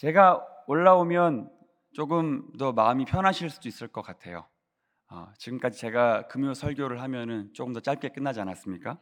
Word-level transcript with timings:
제가 0.00 0.42
올라오면 0.66 1.50
조금 1.92 2.50
더 2.56 2.72
마음이 2.72 3.04
편하실 3.04 3.50
수도 3.50 3.68
있을 3.68 3.86
것 3.86 4.00
같아요. 4.00 4.48
어, 5.10 5.26
지금까지 5.36 5.78
제가 5.78 6.26
금요 6.28 6.54
설교를 6.54 7.02
하면은 7.02 7.52
조금 7.52 7.74
더 7.74 7.80
짧게 7.80 8.08
끝나지 8.08 8.40
않았습니까? 8.40 8.98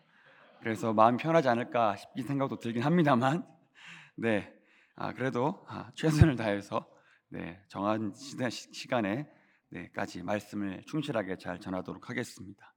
그래서 0.59 0.93
마음이 0.93 1.19
편하지 1.19 1.49
않을까 1.49 1.95
싶은 1.95 2.25
생각도 2.25 2.59
들긴 2.59 2.83
합니다만, 2.83 3.47
네, 4.17 4.53
아, 4.97 5.13
그래도 5.13 5.65
아, 5.69 5.89
최선을 5.95 6.35
다해서 6.35 6.85
네, 7.29 7.63
정한 7.69 8.13
시간에 8.73 9.31
네까지 9.69 10.25
말씀을 10.25 10.83
충실하게 10.85 11.37
잘 11.37 11.61
전하도록 11.61 12.11
하겠습니다. 12.11 12.75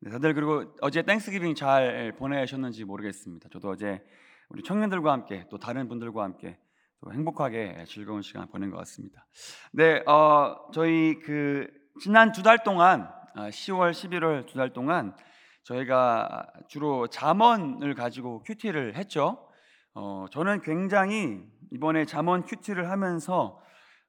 네, 0.00 0.10
다들 0.10 0.34
그리고 0.34 0.76
어제 0.82 1.00
땡스기빙 1.00 1.54
잘 1.54 2.12
보내셨는지 2.18 2.84
모르겠습니다. 2.84 3.48
저도 3.50 3.70
어제 3.70 4.04
우리 4.50 4.62
청년들과 4.62 5.10
함께 5.10 5.46
또 5.48 5.56
다른 5.56 5.88
분들과 5.88 6.22
함께 6.22 6.58
또 7.02 7.12
행복하게 7.12 7.84
즐거운 7.88 8.22
시간 8.22 8.46
보낸 8.48 8.70
것 8.70 8.76
같습니다. 8.78 9.26
네, 9.72 10.02
어, 10.06 10.70
저희 10.72 11.18
그 11.18 11.66
지난 12.00 12.30
두 12.32 12.42
달 12.42 12.62
동안 12.62 13.10
10월, 13.34 13.88
아, 13.88 13.90
11월 13.90 14.46
두 14.46 14.56
달 14.56 14.72
동안 14.72 15.16
저희가 15.64 16.46
주로 16.68 17.08
잠언을 17.08 17.94
가지고 17.94 18.42
큐티를 18.44 18.94
했죠. 18.96 19.48
어, 19.94 20.26
저는 20.30 20.62
굉장히 20.62 21.40
이번에 21.72 22.04
잠언 22.04 22.44
큐티를 22.44 22.88
하면서 22.88 23.60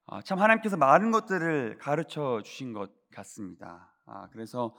아, 0.06 0.22
참 0.22 0.40
하나님께서 0.40 0.78
많은 0.78 1.10
것들을 1.12 1.80
가르쳐 1.80 2.42
주신 2.44 2.74
것 2.74 2.92
같습니다. 3.16 3.92
아, 4.06 4.28
그래서 4.32 4.76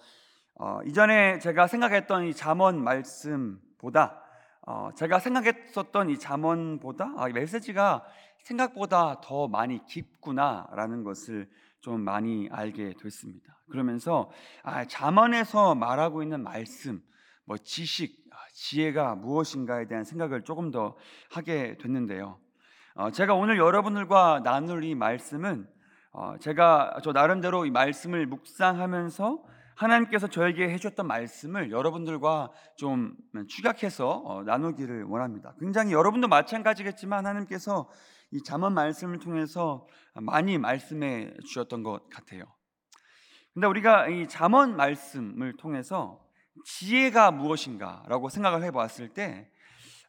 어, 0.61 0.79
이전에 0.87 1.41
제가 1.41 1.67
생각했던 1.67 2.27
이 2.27 2.35
잠언 2.35 2.83
말씀보다 2.83 4.24
어, 4.67 4.91
제가 4.95 5.19
생각했었던 5.19 6.09
이 6.11 6.19
잠언보다 6.19 7.13
아, 7.17 7.29
메시지가 7.29 8.05
생각보다 8.45 9.21
더 9.21 9.47
많이 9.47 9.85
깊구나라는 9.87 11.05
것을 11.05 11.49
좀 11.81 12.01
많이 12.01 12.49
알게 12.51 12.95
됐습니다. 13.01 13.59
그러면서 13.71 14.31
아, 14.63 14.87
잠언에서 14.87 15.75
말하고 15.75 16.23
있는 16.23 16.43
말씀, 16.43 17.03
뭐 17.45 17.59
지식, 17.59 18.17
아, 18.33 18.37
지혜가 18.55 19.17
무엇인가에 19.17 19.87
대한 19.87 20.05
생각을 20.05 20.45
조금 20.45 20.71
더 20.71 20.97
하게 21.31 21.77
됐는데요. 21.77 22.39
어, 22.95 23.11
제가 23.11 23.35
오늘 23.35 23.59
여러분들과 23.59 24.41
나눌 24.45 24.85
이 24.85 24.95
말씀은 24.95 25.69
어, 26.13 26.37
제가 26.39 27.01
저 27.03 27.13
나름대로 27.13 27.67
이 27.67 27.71
말씀을 27.71 28.27
묵상하면서 28.27 29.43
하나님께서 29.75 30.29
저에게 30.29 30.69
해주셨던 30.71 31.07
말씀을 31.07 31.71
여러분들과 31.71 32.51
좀 32.77 33.17
축약해서 33.49 34.09
어, 34.25 34.43
나누기를 34.45 35.05
원합니다. 35.05 35.55
굉장히 35.59 35.93
여러분도 35.93 36.29
마찬가지겠지만 36.29 37.27
하나님께서 37.27 37.89
이 38.31 38.43
잠언 38.43 38.75
말씀을 38.75 39.19
통해서 39.19 39.87
많이 40.15 40.59
말씀해 40.59 41.35
주셨던 41.47 41.83
것 41.83 42.09
같아요. 42.11 42.45
근데 43.53 43.67
우리가 43.67 44.09
이 44.09 44.29
잠언 44.29 44.77
말씀을 44.77 45.57
통해서 45.57 46.21
지혜가 46.65 47.31
무엇인가라고 47.31 48.29
생각을 48.29 48.63
해보았을 48.63 49.11
때 49.11 49.51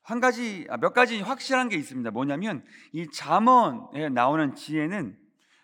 한 0.06 0.20
가지 0.20 0.68
아, 0.70 0.78
몇 0.78 0.94
가지 0.94 1.20
확실한 1.20 1.68
게 1.68 1.78
있습니다. 1.78 2.12
뭐냐면 2.12 2.64
이 2.94 3.08
잠언에 3.12 4.10
나오는 4.10 4.54
지혜는 4.54 5.18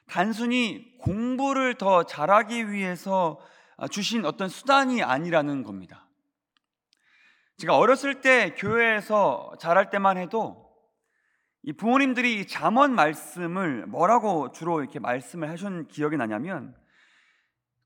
단순히 0.07 0.97
공부를 0.97 1.75
더 1.75 2.03
잘하기 2.03 2.71
위해서 2.71 3.39
아, 3.39 3.45
주신 3.87 4.25
어떤 4.25 4.49
수단이 4.49 5.03
아니라는 5.03 5.63
겁니다. 5.63 6.07
제가 7.57 7.77
어렸을 7.77 8.21
때 8.21 8.55
교회에서 8.55 9.53
자랄 9.59 9.89
때만 9.89 10.17
해도 10.17 10.71
이 11.63 11.73
부모님들이 11.73 12.39
이 12.39 12.47
잠언 12.47 12.95
말씀을 12.95 13.85
뭐라고 13.85 14.51
주로 14.51 14.81
이렇게 14.81 14.99
말씀을 14.99 15.49
하신 15.49 15.87
기억이 15.87 16.17
나냐면 16.17 16.75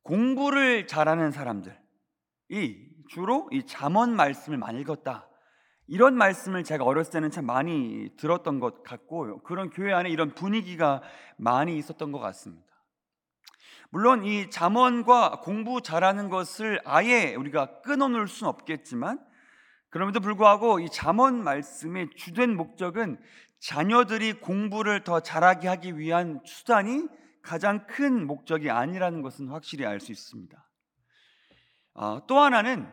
공부를 0.03 0.87
잘하는 0.87 1.31
사람들이 1.31 1.75
주로 3.09 3.49
이 3.51 3.65
잠언 3.65 4.15
말씀을 4.15 4.57
많이 4.57 4.79
읽었다. 4.79 5.27
이런 5.87 6.15
말씀을 6.15 6.63
제가 6.63 6.83
어렸을 6.83 7.11
때는 7.13 7.31
참 7.31 7.45
많이 7.45 8.09
들었던 8.17 8.59
것 8.59 8.81
같고 8.83 9.43
그런 9.43 9.69
교회 9.69 9.93
안에 9.93 10.09
이런 10.09 10.33
분위기가 10.33 11.01
많이 11.37 11.77
있었던 11.77 12.11
것 12.11 12.19
같습니다. 12.19 12.64
물론 13.95 14.25
이 14.25 14.49
잠언과 14.49 15.39
공부 15.39 15.81
잘하는 15.81 16.27
것을 16.27 16.81
아예 16.83 17.33
우리가 17.33 17.79
끊어놓을 17.79 18.27
수는 18.27 18.49
없겠지만 18.49 19.25
그럼에도 19.89 20.19
불구하고 20.19 20.81
이 20.81 20.89
잠언 20.89 21.41
말씀의 21.41 22.09
주된 22.17 22.57
목적은 22.57 23.17
자녀들이 23.61 24.41
공부를 24.41 25.05
더 25.05 25.21
잘하게 25.21 25.69
하기 25.69 25.97
위한 25.97 26.41
수단이 26.43 27.07
가장 27.41 27.87
큰 27.87 28.27
목적이 28.27 28.69
아니라는 28.69 29.21
것은 29.21 29.47
확실히 29.47 29.85
알 29.85 30.01
수 30.01 30.11
있습니다. 30.11 30.69
어, 31.93 32.27
또 32.27 32.37
하나는 32.39 32.91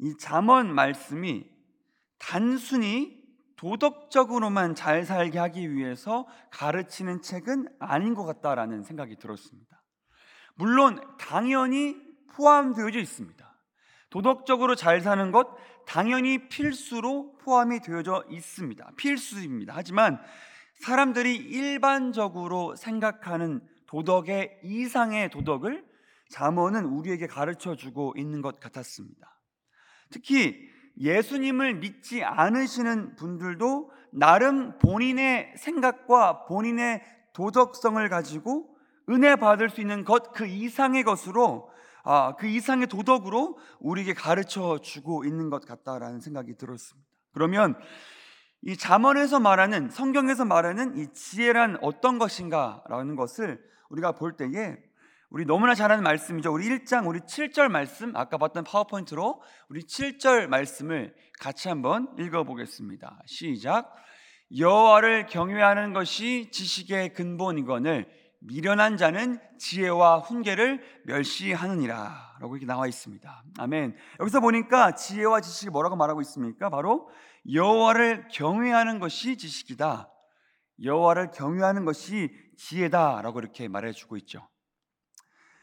이 0.00 0.18
잠언 0.18 0.74
말씀이 0.74 1.50
단순히 2.18 3.24
도덕적으로만 3.56 4.74
잘 4.74 5.06
살게 5.06 5.38
하기 5.38 5.72
위해서 5.72 6.26
가르치는 6.50 7.22
책은 7.22 7.74
아닌 7.78 8.12
것 8.12 8.26
같다라는 8.26 8.82
생각이 8.82 9.16
들었습니다. 9.16 9.80
물론 10.54 10.98
당연히 11.18 11.96
포함되어져 12.32 12.98
있습니다. 12.98 13.44
도덕적으로 14.10 14.74
잘 14.74 15.00
사는 15.00 15.32
것 15.32 15.48
당연히 15.86 16.48
필수로 16.48 17.38
포함이 17.38 17.80
되어져 17.80 18.24
있습니다. 18.30 18.92
필수입니다. 18.96 19.72
하지만 19.76 20.20
사람들이 20.80 21.36
일반적으로 21.36 22.76
생각하는 22.76 23.60
도덕의 23.86 24.60
이상의 24.62 25.30
도덕을 25.30 25.84
잠언은 26.30 26.84
우리에게 26.84 27.26
가르쳐 27.26 27.76
주고 27.76 28.14
있는 28.16 28.40
것 28.42 28.58
같았습니다. 28.60 29.40
특히 30.10 30.68
예수님을 30.98 31.74
믿지 31.74 32.22
않으시는 32.22 33.16
분들도 33.16 33.90
나름 34.12 34.78
본인의 34.78 35.54
생각과 35.56 36.44
본인의 36.46 37.02
도덕성을 37.32 38.08
가지고 38.08 38.73
은혜 39.08 39.36
받을 39.36 39.70
수 39.70 39.80
있는 39.80 40.04
것 40.04 40.32
그 40.34 40.46
이상의 40.46 41.04
것으로 41.04 41.70
아, 42.02 42.36
그 42.36 42.46
이상의 42.46 42.86
도덕으로 42.88 43.58
우리에게 43.80 44.12
가르쳐 44.12 44.78
주고 44.82 45.24
있는 45.24 45.48
것 45.48 45.64
같다라는 45.64 46.20
생각이 46.20 46.56
들었습니다. 46.58 47.08
그러면 47.32 47.74
이 48.62 48.76
잠언에서 48.76 49.40
말하는 49.40 49.88
성경에서 49.88 50.44
말하는 50.44 50.98
이 50.98 51.12
지혜란 51.14 51.78
어떤 51.80 52.18
것인가라는 52.18 53.16
것을 53.16 53.62
우리가 53.88 54.12
볼 54.12 54.36
때에 54.36 54.76
우리 55.30 55.46
너무나 55.46 55.74
잘 55.74 55.90
아는 55.90 56.04
말씀이죠. 56.04 56.52
우리 56.52 56.68
1장 56.68 57.08
우리 57.08 57.20
7절 57.20 57.68
말씀 57.68 58.14
아까 58.14 58.36
봤던 58.36 58.64
파워포인트로 58.64 59.42
우리 59.68 59.82
7절 59.82 60.46
말씀을 60.46 61.14
같이 61.40 61.68
한번 61.68 62.14
읽어 62.18 62.44
보겠습니다. 62.44 63.20
시작. 63.26 63.92
여호와를 64.56 65.26
경외하는 65.26 65.94
것이 65.94 66.50
지식의 66.52 67.14
근본이거늘 67.14 68.06
미련한 68.46 68.96
자는 68.98 69.40
지혜와 69.58 70.18
훈계를 70.18 70.82
멸시하느니라 71.04 72.36
라고 72.40 72.56
이렇게 72.56 72.66
나와 72.66 72.86
있습니다. 72.86 73.44
아멘. 73.58 73.96
여기서 74.20 74.40
보니까 74.40 74.94
지혜와 74.94 75.40
지식이 75.40 75.70
뭐라고 75.70 75.96
말하고 75.96 76.20
있습니까? 76.22 76.68
바로 76.68 77.08
여호와를 77.50 78.28
경외하는 78.30 78.98
것이 78.98 79.38
지식이다. 79.38 80.10
여호와를 80.82 81.30
경외하는 81.30 81.84
것이 81.84 82.34
지혜다라고 82.58 83.38
이렇게 83.40 83.68
말해 83.68 83.92
주고 83.92 84.16
있죠. 84.18 84.46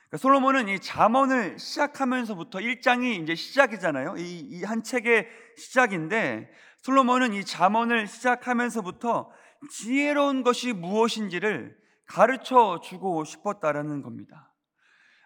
그러니까 0.10 0.18
솔로몬은 0.18 0.68
이 0.68 0.80
잠언을 0.80 1.60
시작하면서부터 1.60 2.60
1장이 2.60 3.22
이제 3.22 3.36
시작이잖아요. 3.36 4.16
이 4.18 4.64
한 4.64 4.84
책의 4.84 5.28
시작인데 5.58 6.50
솔로몬은 6.82 7.34
이 7.34 7.46
잠언을 7.46 8.08
시작하면서부터 8.08 9.30
지혜로운 9.70 10.42
것이 10.44 10.74
무엇인지를 10.74 11.81
가르쳐 12.12 12.82
주고 12.84 13.24
싶었다라는 13.24 14.02
겁니다. 14.02 14.54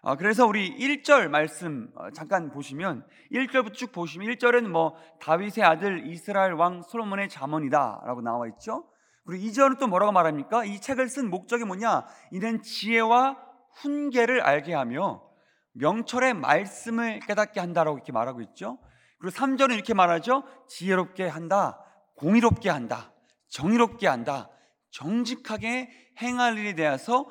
아, 0.02 0.14
그래서 0.14 0.46
우리 0.46 0.72
1절 0.78 1.28
말씀 1.28 1.90
어, 1.96 2.10
잠깐 2.12 2.52
보시면 2.52 3.04
1절부터 3.32 3.74
쭉 3.74 3.90
보시면 3.90 4.28
1절은 4.28 4.68
뭐 4.68 4.94
다윗의 5.20 5.64
아들 5.64 6.06
이스라엘 6.06 6.52
왕 6.52 6.82
솔로몬의 6.82 7.28
자문이다라고 7.28 8.20
나와 8.22 8.46
있죠. 8.48 8.88
그리고 9.24 9.44
2절은 9.44 9.80
또 9.80 9.88
뭐라고 9.88 10.12
말합니까? 10.12 10.64
이 10.64 10.80
책을 10.80 11.08
쓴 11.08 11.28
목적이 11.28 11.64
뭐냐? 11.64 12.06
이는 12.30 12.62
지혜와 12.62 13.36
훈계를 13.80 14.40
알게 14.42 14.72
하며 14.72 15.24
명철의 15.72 16.34
말씀을 16.34 17.18
깨닫게 17.26 17.58
한다라고 17.58 17.98
이렇게 17.98 18.12
말하고 18.12 18.42
있죠. 18.42 18.78
그리고 19.18 19.36
3절은 19.36 19.74
이렇게 19.74 19.92
말하죠. 19.92 20.44
지혜롭게 20.68 21.26
한다. 21.26 21.84
공의롭게 22.14 22.70
한다. 22.70 23.12
정의롭게 23.48 24.06
한다. 24.06 24.50
정직하게 24.90 25.90
행할 26.20 26.56
일에 26.58 26.74
대해서 26.74 27.26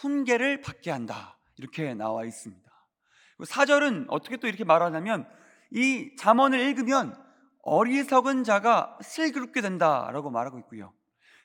훈계를 0.00 0.60
받게 0.60 0.90
한다. 0.90 1.38
이렇게 1.56 1.94
나와 1.94 2.24
있습니다. 2.24 2.70
사절은 3.44 4.06
어떻게 4.08 4.36
또 4.36 4.46
이렇게 4.46 4.64
말하냐면 4.64 5.28
이 5.70 6.14
잠언을 6.18 6.58
읽으면 6.60 7.16
어리석은 7.62 8.44
자가 8.44 8.98
슬기롭게 9.02 9.60
된다라고 9.60 10.30
말하고 10.30 10.58
있고요. 10.60 10.92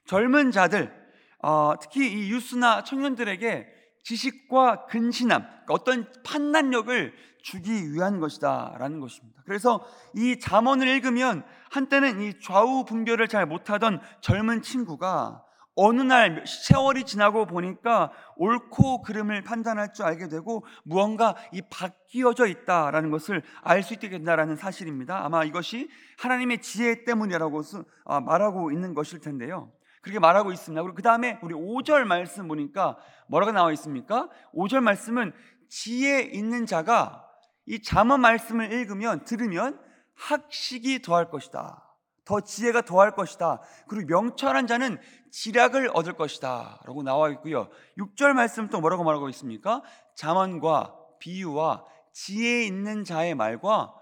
젊은 0.06 0.52
자들 0.52 1.06
어, 1.44 1.76
특히 1.80 2.12
이 2.12 2.32
유스나 2.32 2.84
청년들에게 2.84 3.68
지식과 4.04 4.86
근신함, 4.86 5.42
그러니까 5.42 5.74
어떤 5.74 6.12
판단력을 6.24 7.14
주기 7.44 7.94
위한 7.94 8.20
것이다라는 8.20 9.00
것입니다. 9.00 9.42
그래서 9.46 9.86
이 10.16 10.40
잠언을 10.40 10.88
읽으면 10.88 11.44
한때는 11.70 12.22
이 12.22 12.40
좌우 12.40 12.86
분별을 12.86 13.28
잘 13.28 13.46
못하던 13.46 14.02
젊은 14.22 14.62
친구가 14.62 15.45
어느 15.76 16.02
날 16.02 16.44
세월이 16.48 17.04
지나고 17.04 17.46
보니까 17.46 18.12
옳고 18.38 19.02
그름을 19.02 19.44
판단할 19.44 19.94
줄 19.94 20.06
알게 20.06 20.30
되고 20.30 20.66
무언가 20.84 21.36
이 21.52 21.62
바뀌어져 21.62 22.48
있다라는 22.48 23.12
것을 23.12 23.44
알 23.62 23.84
수 23.84 23.94
있게 23.94 24.10
된다라는 24.10 24.56
사실입니다. 24.56 25.24
아마 25.24 25.44
이것이 25.44 25.90
하나님의 26.18 26.62
지혜 26.62 27.04
때문이라고 27.04 27.62
아, 28.06 28.20
말하고 28.22 28.72
있는 28.72 28.94
것일 28.94 29.20
텐데요. 29.20 29.72
그렇게 30.02 30.20
말하고 30.20 30.52
있습니다. 30.52 30.82
그리고 30.82 30.96
그 30.96 31.02
다음에 31.02 31.40
우리 31.42 31.54
5절 31.54 32.06
말씀 32.06 32.48
보니까 32.48 32.98
뭐라고 33.28 33.52
나와 33.52 33.72
있습니까? 33.74 34.30
5절 34.54 34.82
말씀은 34.82 35.34
지혜 35.68 36.22
있는 36.22 36.66
자가 36.66 37.26
이 37.66 37.82
잠언 37.82 38.22
말씀을 38.22 38.72
읽으면 38.72 39.26
들으면 39.26 39.80
학식이 40.16 41.02
더할 41.02 41.30
것이다. 41.30 41.85
더 42.26 42.42
지혜가 42.42 42.82
더할 42.82 43.16
것이다. 43.16 43.62
그리고 43.88 44.08
명철한 44.08 44.68
자는 44.68 45.00
지략을 45.32 45.92
얻을 45.94 46.14
것이다. 46.14 46.82
라고 46.86 47.04
나와 47.04 47.30
있고요. 47.30 47.70
6절 47.98 48.34
말씀 48.34 48.68
또 48.70 48.82
뭐라고 48.82 49.04
말하고 49.04 49.30
있습니까? 49.30 49.82
자만과 50.16 50.96
비유와 51.20 51.86
지혜 52.14 52.66
있는 52.66 53.04
자의 53.04 53.36
말과 53.36 53.94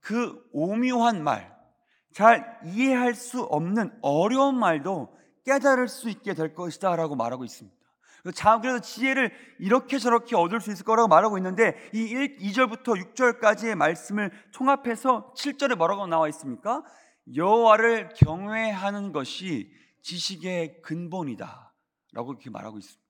그 0.00 0.42
오묘한 0.52 1.22
말, 1.22 1.54
잘 2.14 2.58
이해할 2.64 3.14
수 3.14 3.42
없는 3.42 3.98
어려운 4.00 4.58
말도 4.58 5.14
깨달을 5.44 5.88
수 5.88 6.08
있게 6.08 6.34
될 6.34 6.54
것이다. 6.54 6.96
라고 6.96 7.16
말하고 7.16 7.44
있습니다. 7.44 7.76
그래서 8.22 8.80
지혜를 8.80 9.32
이렇게 9.58 9.98
저렇게 9.98 10.36
얻을 10.36 10.60
수 10.60 10.70
있을 10.70 10.84
거라고 10.84 11.08
말하고 11.08 11.38
있는데 11.38 11.76
이 11.92 12.02
1, 12.02 12.36
2절부터 12.38 13.14
6절까지의 13.14 13.74
말씀을 13.74 14.30
총합해서 14.50 15.32
7절에 15.34 15.76
뭐라고 15.76 16.06
나와 16.06 16.28
있습니까? 16.28 16.82
여호와를 17.34 18.10
경외하는 18.16 19.12
것이 19.12 19.72
지식의 20.02 20.82
근본이다. 20.82 21.72
라고 22.12 22.32
이렇게 22.32 22.50
말하고 22.50 22.78
있습니다. 22.78 23.08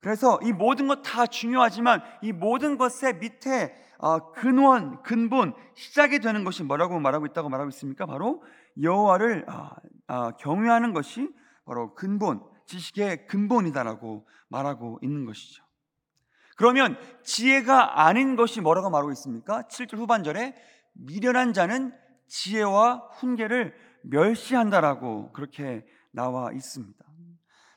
그래서 0.00 0.38
이 0.42 0.52
모든 0.52 0.86
것 0.86 1.02
다 1.02 1.26
중요하지만 1.26 2.02
이 2.22 2.32
모든 2.32 2.78
것의 2.78 3.18
밑에 3.20 3.74
어, 3.98 4.32
근원, 4.32 5.02
근본, 5.02 5.54
시작이 5.74 6.20
되는 6.20 6.44
것이 6.44 6.62
뭐라고 6.62 7.00
말하고 7.00 7.26
있다고 7.26 7.48
말하고 7.48 7.68
있습니까? 7.70 8.06
바로 8.06 8.42
여호와를 8.80 9.46
아, 9.48 9.74
아, 10.06 10.30
경외하는 10.36 10.92
것이 10.92 11.28
바로 11.64 11.94
근본, 11.94 12.40
지식의 12.66 13.26
근본이다라고 13.26 14.28
말하고 14.48 15.00
있는 15.02 15.24
것이죠. 15.24 15.64
그러면 16.56 16.96
지혜가 17.24 18.06
아닌 18.06 18.36
것이 18.36 18.60
뭐라고 18.60 18.90
말하고 18.90 19.10
있습니까? 19.12 19.62
7절 19.62 19.96
후반절에 19.96 20.54
미련한 20.92 21.52
자는 21.52 21.92
지혜와 22.28 23.10
훈계를 23.14 23.74
멸시한다라고 24.02 25.32
그렇게 25.32 25.84
나와 26.12 26.52
있습니다. 26.52 27.04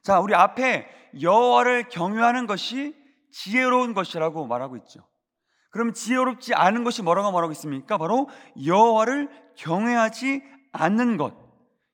자, 0.04 0.20
우리 0.20 0.34
앞에 0.34 0.88
여호와를 1.22 1.90
경유하는 1.90 2.48
것이 2.48 2.96
지혜로운 3.32 3.94
것이라고 3.94 4.48
말하고 4.48 4.78
있죠. 4.78 5.08
그럼 5.72 5.94
지혜롭지 5.94 6.54
않은 6.54 6.84
것이 6.84 7.02
뭐라고 7.02 7.32
말하고 7.32 7.52
있습니까? 7.54 7.98
바로 7.98 8.28
여호와를 8.66 9.30
경외하지 9.56 10.44
않는 10.74 11.18
것. 11.18 11.34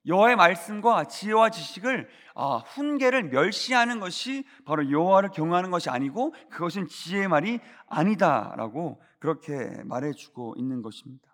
여호와의 0.07 0.35
말씀과 0.35 1.05
지혜와 1.05 1.49
지식을 1.49 2.07
아, 2.33 2.57
훈계를 2.57 3.29
멸시하는 3.29 3.99
것이 3.99 4.45
바로 4.65 4.89
여호와를 4.89 5.29
경외하는 5.29 5.69
것이 5.69 5.89
아니고 5.89 6.33
그것은 6.49 6.87
지혜의 6.87 7.27
말이 7.27 7.59
아니다라고 7.87 9.01
그렇게 9.19 9.53
말해주고 9.83 10.55
있는 10.57 10.81
것입니다. 10.81 11.26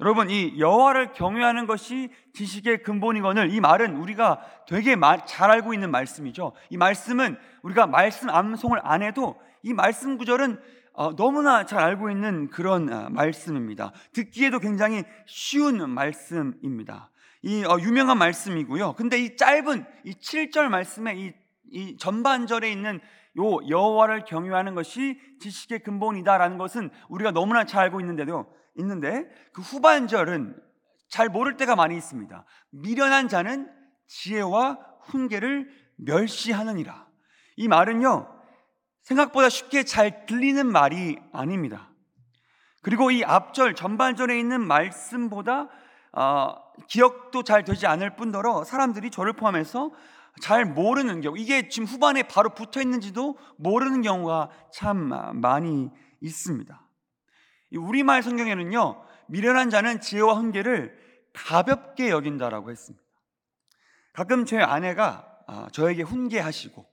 여러분 0.00 0.30
이 0.30 0.58
여호와를 0.58 1.12
경외하는 1.12 1.66
것이 1.66 2.08
지식의 2.32 2.82
근본이거늘 2.82 3.52
이 3.52 3.60
말은 3.60 3.96
우리가 3.96 4.40
되게 4.66 4.96
잘 5.26 5.50
알고 5.50 5.74
있는 5.74 5.90
말씀이죠. 5.90 6.52
이 6.70 6.78
말씀은 6.78 7.36
우리가 7.62 7.86
말씀 7.86 8.30
암송을 8.30 8.80
안 8.82 9.02
해도 9.02 9.38
이 9.62 9.74
말씀 9.74 10.16
구절은 10.16 10.58
어, 10.94 11.14
너무나 11.16 11.66
잘 11.66 11.82
알고 11.82 12.10
있는 12.10 12.48
그런 12.48 12.90
어, 12.90 13.10
말씀입니다. 13.10 13.92
듣기에도 14.12 14.58
굉장히 14.58 15.04
쉬운 15.26 15.88
말씀입니다. 15.90 17.10
이 17.42 17.62
어, 17.64 17.78
유명한 17.80 18.16
말씀이고요. 18.18 18.94
근데 18.94 19.18
이 19.18 19.36
짧은 19.36 19.84
이 20.04 20.12
7절 20.12 20.68
말씀에 20.68 21.14
이, 21.16 21.32
이 21.70 21.96
전반절에 21.98 22.72
있는 22.72 23.00
요 23.38 23.58
여호와를 23.68 24.24
경유하는 24.24 24.74
것이 24.74 25.20
지식의 25.40 25.80
근본이다라는 25.80 26.56
것은 26.56 26.90
우리가 27.10 27.32
너무나 27.32 27.64
잘 27.64 27.84
알고 27.84 28.00
있는데도 28.00 28.46
있는데 28.76 29.28
그 29.52 29.62
후반절은 29.62 30.56
잘 31.08 31.28
모를 31.28 31.56
때가 31.56 31.76
많이 31.76 31.96
있습니다. 31.96 32.44
미련한 32.70 33.28
자는 33.28 33.70
지혜와 34.06 34.78
훈계를 35.02 35.68
멸시하느니라. 35.96 37.06
이 37.56 37.68
말은요, 37.68 38.28
생각보다 39.02 39.48
쉽게 39.48 39.82
잘 39.82 40.26
들리는 40.26 40.66
말이 40.66 41.18
아닙니다. 41.32 41.90
그리고 42.82 43.10
이 43.10 43.24
앞절, 43.24 43.74
전반절에 43.74 44.38
있는 44.38 44.66
말씀보다 44.66 45.68
어, 46.12 46.54
기억도 46.88 47.42
잘 47.44 47.62
되지 47.62 47.86
않을 47.86 48.16
뿐더러 48.16 48.64
사람들이 48.64 49.10
저를 49.10 49.34
포함해서 49.34 49.92
잘 50.40 50.64
모르는 50.64 51.20
경우, 51.20 51.36
이게 51.36 51.68
지금 51.68 51.86
후반에 51.86 52.22
바로 52.24 52.54
붙어 52.54 52.80
있는지도 52.80 53.36
모르는 53.58 54.02
경우가 54.02 54.50
참 54.72 55.10
많이 55.40 55.90
있습니다. 56.20 56.89
우리말 57.76 58.22
성경에는요, 58.22 59.04
미련한 59.28 59.70
자는 59.70 60.00
지혜와 60.00 60.34
훈계를 60.34 60.98
가볍게 61.32 62.10
여긴다라고 62.10 62.70
했습니다. 62.70 63.04
가끔 64.12 64.44
제 64.44 64.58
아내가 64.58 65.26
아, 65.46 65.68
저에게 65.72 66.02
훈계하시고, 66.02 66.84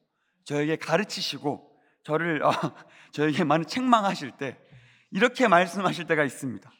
저에게 0.45 0.77
가르치시고, 0.77 1.67
저를 2.03 2.43
어, 2.43 2.51
저에게 3.11 3.43
많은 3.43 3.65
책망하실 3.67 4.31
때 4.37 4.57
이렇게 5.11 5.47
말씀하실 5.47 6.05
때가 6.05 6.23
있습니다. 6.23 6.71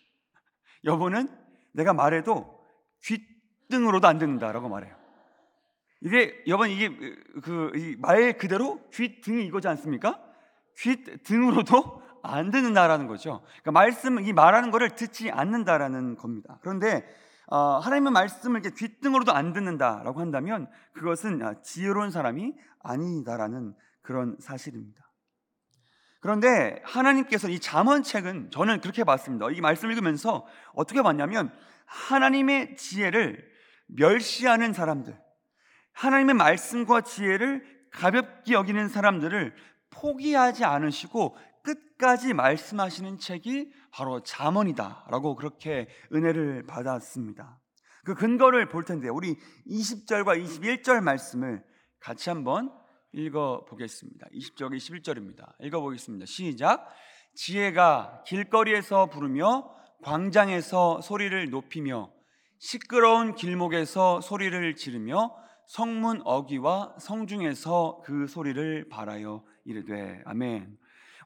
여보는 0.86 1.28
내가 1.74 1.94
말해도 1.94 2.64
귓등으로도 3.04 4.08
안 4.08 4.18
듣는다라고 4.18 4.70
말해요. 4.70 4.96
이게 6.02 6.44
여러분 6.48 6.70
이게 6.70 6.90
그 7.42 7.72
말 8.00 8.38
그대로 8.38 8.80
귓등이 8.92 9.46
이거지 9.46 9.68
않습니까? 9.68 10.24
귓등으로도 10.78 12.04
안 12.28 12.52
듣는다라는 12.52 13.08
거죠. 13.08 13.42
그러니까 13.62 13.72
말씀 13.72 14.20
이 14.20 14.34
말하는 14.34 14.72
것을 14.72 14.96
듣지 14.96 15.32
않는다라는 15.32 16.16
겁니다. 16.16 16.60
그런데 16.62 17.04
어, 17.48 17.80
하나님의 17.80 18.12
말씀을 18.12 18.62
이렇게 18.62 18.76
귓등으로도 18.76 19.32
안 19.32 19.54
듣는다라고 19.54 20.20
한다면 20.20 20.70
그것은 20.94 21.42
아, 21.42 21.62
지혜로운 21.62 22.12
사람이 22.12 22.54
아니다라는 22.84 23.74
그런 24.02 24.36
사실입니다. 24.40 25.08
그런데 26.20 26.82
하나님께서 26.84 27.48
이 27.48 27.60
잠언책은 27.60 28.52
저는 28.52 28.82
그렇게 28.82 29.04
봤습니다. 29.04 29.50
이 29.52 29.62
말씀 29.62 29.90
읽으면서 29.90 30.46
어떻게 30.74 31.02
봤냐면 31.02 31.52
하나님의 31.86 32.76
지혜를 32.76 33.46
멸시하는 33.88 34.74
사람들, 34.74 35.18
하나님의 35.94 36.36
말씀과 36.36 37.02
지혜를 37.02 37.64
가볍게 37.92 38.54
여기는 38.54 38.90
사람들을 38.90 39.56
포기하지 39.90 40.66
않으시고 40.66 41.38
끝까지 41.68 42.34
말씀하시는 42.34 43.20
책이 43.20 43.72
바로 43.92 44.22
잠언이다라고 44.24 45.36
그렇게 45.36 45.90
은혜를 46.14 46.64
받았습니다. 46.66 47.60
그 48.06 48.16
근거를 48.16 48.70
볼 48.70 48.86
텐데 48.86 49.10
우리 49.10 49.36
20절과 49.70 50.42
21절 50.42 51.02
말씀을 51.02 51.62
같이 52.00 52.30
한번 52.30 52.72
읽어 53.12 53.66
보겠습니다. 53.68 54.28
20절 54.34 54.78
21절입니다. 54.78 55.54
읽어 55.60 55.82
보겠습니다. 55.82 56.26
시작. 56.26 56.88
지혜가 57.36 58.24
길거리에서 58.26 59.08
부르며 59.08 59.70
광장에서 60.04 61.02
소리를 61.02 61.50
높이며 61.50 62.12
시끄러운 62.60 63.36
길목에서 63.36 64.22
소리를 64.22 64.76
지르며 64.76 65.36
성문 65.68 66.22
어귀와 66.24 66.96
성중에서 67.00 68.04
그 68.06 68.28
소리를 68.28 68.88
바라여 68.90 69.44
이르되 69.66 70.22
아멘. 70.26 70.78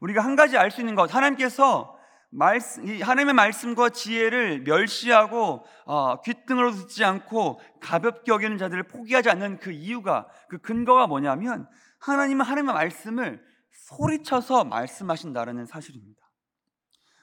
우리가 0.02 0.24
한 0.24 0.36
가지 0.36 0.58
알 0.58 0.72
수 0.72 0.82
있는 0.82 0.96
것, 0.96 1.14
하나님께서 1.14 1.98
말씀, 2.30 2.84
하나님의 3.02 3.34
말씀과 3.34 3.90
지혜를 3.90 4.62
멸시하고 4.62 5.66
어, 5.86 6.22
귓등으로 6.22 6.72
듣지 6.72 7.04
않고 7.04 7.60
가볍게 7.80 8.32
여기는 8.32 8.58
자들을 8.58 8.84
포기하지 8.84 9.30
않는 9.30 9.60
그 9.60 9.72
이유가 9.72 10.28
그 10.50 10.58
근거가 10.58 11.08
뭐냐면 11.08 11.68
하나님은 12.00 12.46
하나님의 12.46 12.74
말씀을 12.74 13.44
소리쳐서 13.72 14.64
말씀하신다는 14.64 15.66
사실입니다. 15.66 16.22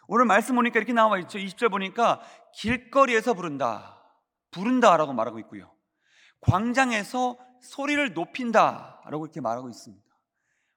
오늘 0.06 0.24
말씀 0.24 0.54
보니까 0.54 0.78
이렇게 0.78 0.92
나와 0.92 1.18
있죠. 1.18 1.38
20절 1.38 1.70
보니까 1.70 2.20
길거리에서 2.54 3.34
부른다. 3.34 4.02
부른다라고 4.50 5.12
말하고 5.12 5.38
있고요. 5.40 5.70
광장에서 6.40 7.38
소리를 7.60 8.14
높인다라고 8.14 9.26
이렇게 9.26 9.40
말하고 9.40 9.68
있습니다. 9.68 10.07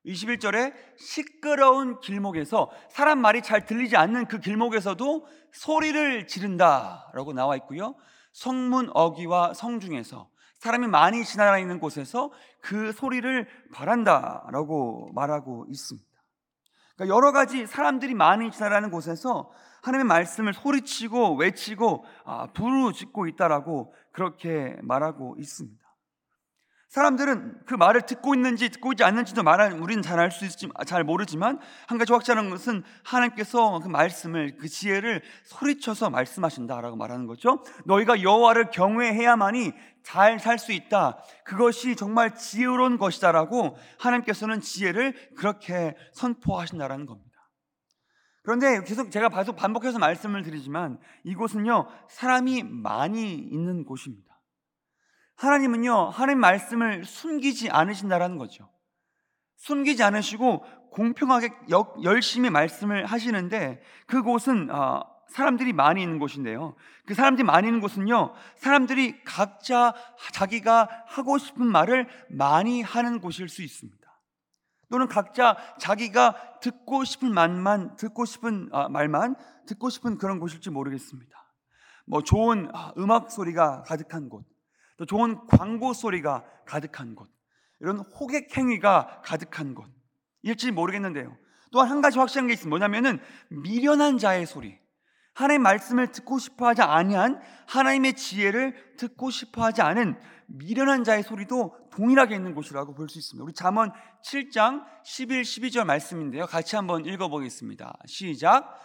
21절에 0.05 0.74
시끄러운 0.98 2.00
길목에서 2.00 2.72
사람 2.89 3.20
말이 3.20 3.41
잘 3.41 3.65
들리지 3.65 3.96
않는 3.98 4.25
그 4.27 4.39
길목에서도 4.39 5.27
소리를 5.51 6.27
지른다라고 6.27 7.34
나와 7.34 7.55
있고요. 7.58 7.96
성문 8.34 8.89
어귀와 8.93 9.53
성중에서 9.53 10.29
사람이 10.60 10.88
많이 10.88 11.25
지나다니는 11.25 11.79
곳에서 11.79 12.31
그 12.62 12.91
소리를 12.93 13.48
바란다라고 13.74 15.12
말하고 15.13 15.65
있습니다. 15.70 16.08
그러니까 16.96 17.15
여러 17.15 17.31
가지 17.31 17.65
사람들이 17.65 18.13
많이 18.13 18.51
지나가는 18.51 18.89
곳에서 18.91 19.51
하나님의 19.81 20.08
말씀을 20.08 20.53
소리치고 20.53 21.36
외치고 21.36 22.05
아, 22.25 22.48
부르짖고 22.53 23.27
있다라고 23.27 23.93
그렇게 24.12 24.77
말하고 24.84 25.36
있습니다. 25.39 25.80
사람들은 26.91 27.62
그 27.65 27.74
말을 27.74 28.01
듣고 28.01 28.36
있는지 28.36 28.67
듣고 28.67 28.91
있지 28.91 29.05
않는지도 29.05 29.43
말을 29.43 29.79
우리는 29.79 30.03
잘 30.03 30.19
알 30.19 30.29
수 30.29 30.43
있지 30.43 30.67
잘 30.86 31.05
모르지만 31.05 31.57
한 31.88 31.98
가지 31.98 32.12
확실한 32.12 32.50
것은 32.50 32.83
하나님께서 33.03 33.79
그 33.79 33.88
말씀을 33.88 34.57
그 34.57 34.67
지혜를 34.67 35.21
소리쳐서 35.45 36.10
말씀하신다라고 36.10 36.98
말하는 36.98 37.27
거죠. 37.27 37.63
너희가 37.86 38.21
여호와를 38.21 38.71
경외해야만이 38.71 39.71
잘 40.03 40.38
살 40.39 40.60
수 40.60 40.74
있다. 40.74 41.24
그것이 41.45 41.95
정말 41.95 42.36
지혜로운 42.36 42.98
것이다라고 42.98 43.77
하나님께서는 43.98 44.60
지혜를 44.60 45.13
그렇게 45.38 45.95
선포하신다라는 46.12 47.05
겁니다. 47.05 47.31
그런데 48.43 48.83
계속 48.83 49.12
제가 49.12 49.29
계속 49.29 49.55
반복해서 49.55 49.98
말씀을 49.98 50.43
드리지만 50.43 51.00
이곳은요 51.24 51.88
사람이 52.10 52.63
많이 52.63 53.33
있는 53.36 53.86
곳입니다. 53.86 54.30
하나님은요, 55.41 56.10
하나님 56.10 56.39
말씀을 56.39 57.03
숨기지 57.03 57.71
않으신다라는 57.71 58.38
거죠. 58.38 58.69
숨기지 59.57 60.03
않으시고 60.03 60.63
공평하게 60.91 61.50
열심히 62.03 62.50
말씀을 62.50 63.05
하시는데 63.05 63.81
그곳은 64.05 64.69
어, 64.69 65.03
사람들이 65.29 65.74
많이 65.74 66.03
있는 66.03 66.19
곳인데요. 66.19 66.75
그 67.07 67.15
사람들이 67.15 67.43
많이 67.43 67.67
있는 67.67 67.79
곳은요, 67.79 68.33
사람들이 68.57 69.24
각자 69.24 69.93
자기가 70.33 70.89
하고 71.07 71.38
싶은 71.39 71.65
말을 71.65 72.07
많이 72.29 72.83
하는 72.83 73.19
곳일 73.19 73.50
수 73.50 73.63
있습니다. 73.63 74.00
또는 74.91 75.07
각자 75.07 75.57
자기가 75.79 76.60
듣고 76.60 77.03
싶은 77.03 77.33
말만 77.33 77.95
듣고 77.95 78.25
싶은 78.25 78.69
아, 78.74 78.89
말만 78.89 79.36
듣고 79.65 79.89
싶은 79.89 80.17
그런 80.17 80.39
곳일지 80.39 80.69
모르겠습니다. 80.69 81.36
뭐 82.05 82.21
좋은 82.21 82.69
아, 82.74 82.93
음악 82.98 83.31
소리가 83.31 83.83
가득한 83.83 84.29
곳, 84.29 84.50
또 85.01 85.05
좋은 85.08 85.48
광고 85.48 85.93
소리가 85.93 86.46
가득한 86.67 87.15
곳, 87.15 87.27
이런 87.79 87.98
호객 87.98 88.55
행위가 88.55 89.22
가득한 89.25 89.74
곳. 89.74 89.89
일지 90.43 90.70
모르겠는데요. 90.70 91.36
또한 91.72 91.89
한 91.89 92.01
가지 92.01 92.20
확실한 92.20 92.46
게 92.46 92.53
있습니다. 92.53 92.70
뭐냐면은 92.70 93.20
미련한 93.50 94.20
자의 94.20 94.46
소리. 94.46 94.77
하나님의 95.34 95.63
말씀을 95.63 96.12
듣고 96.12 96.38
싶어 96.38 96.67
하지 96.67 96.84
아니한 96.84 97.41
하나님의 97.67 98.13
지혜를 98.13 98.96
듣고 98.98 99.31
싶어 99.31 99.63
하지 99.63 99.81
않은 99.81 100.20
미련한 100.46 101.03
자의 101.03 101.24
소리도 101.24 101.75
동일하게 101.91 102.36
있는 102.36 102.53
곳이라고 102.53 102.93
볼 102.93 103.10
수 103.10 103.17
있습니다. 103.17 103.43
우리 103.43 103.53
잠언 103.53 103.91
7장 104.24 104.86
11, 105.03 105.41
12절 105.41 105.84
말씀인데요. 105.86 106.46
같이 106.46 106.75
한번 106.75 107.05
읽어 107.05 107.27
보겠습니다. 107.27 107.98
시작. 108.05 108.77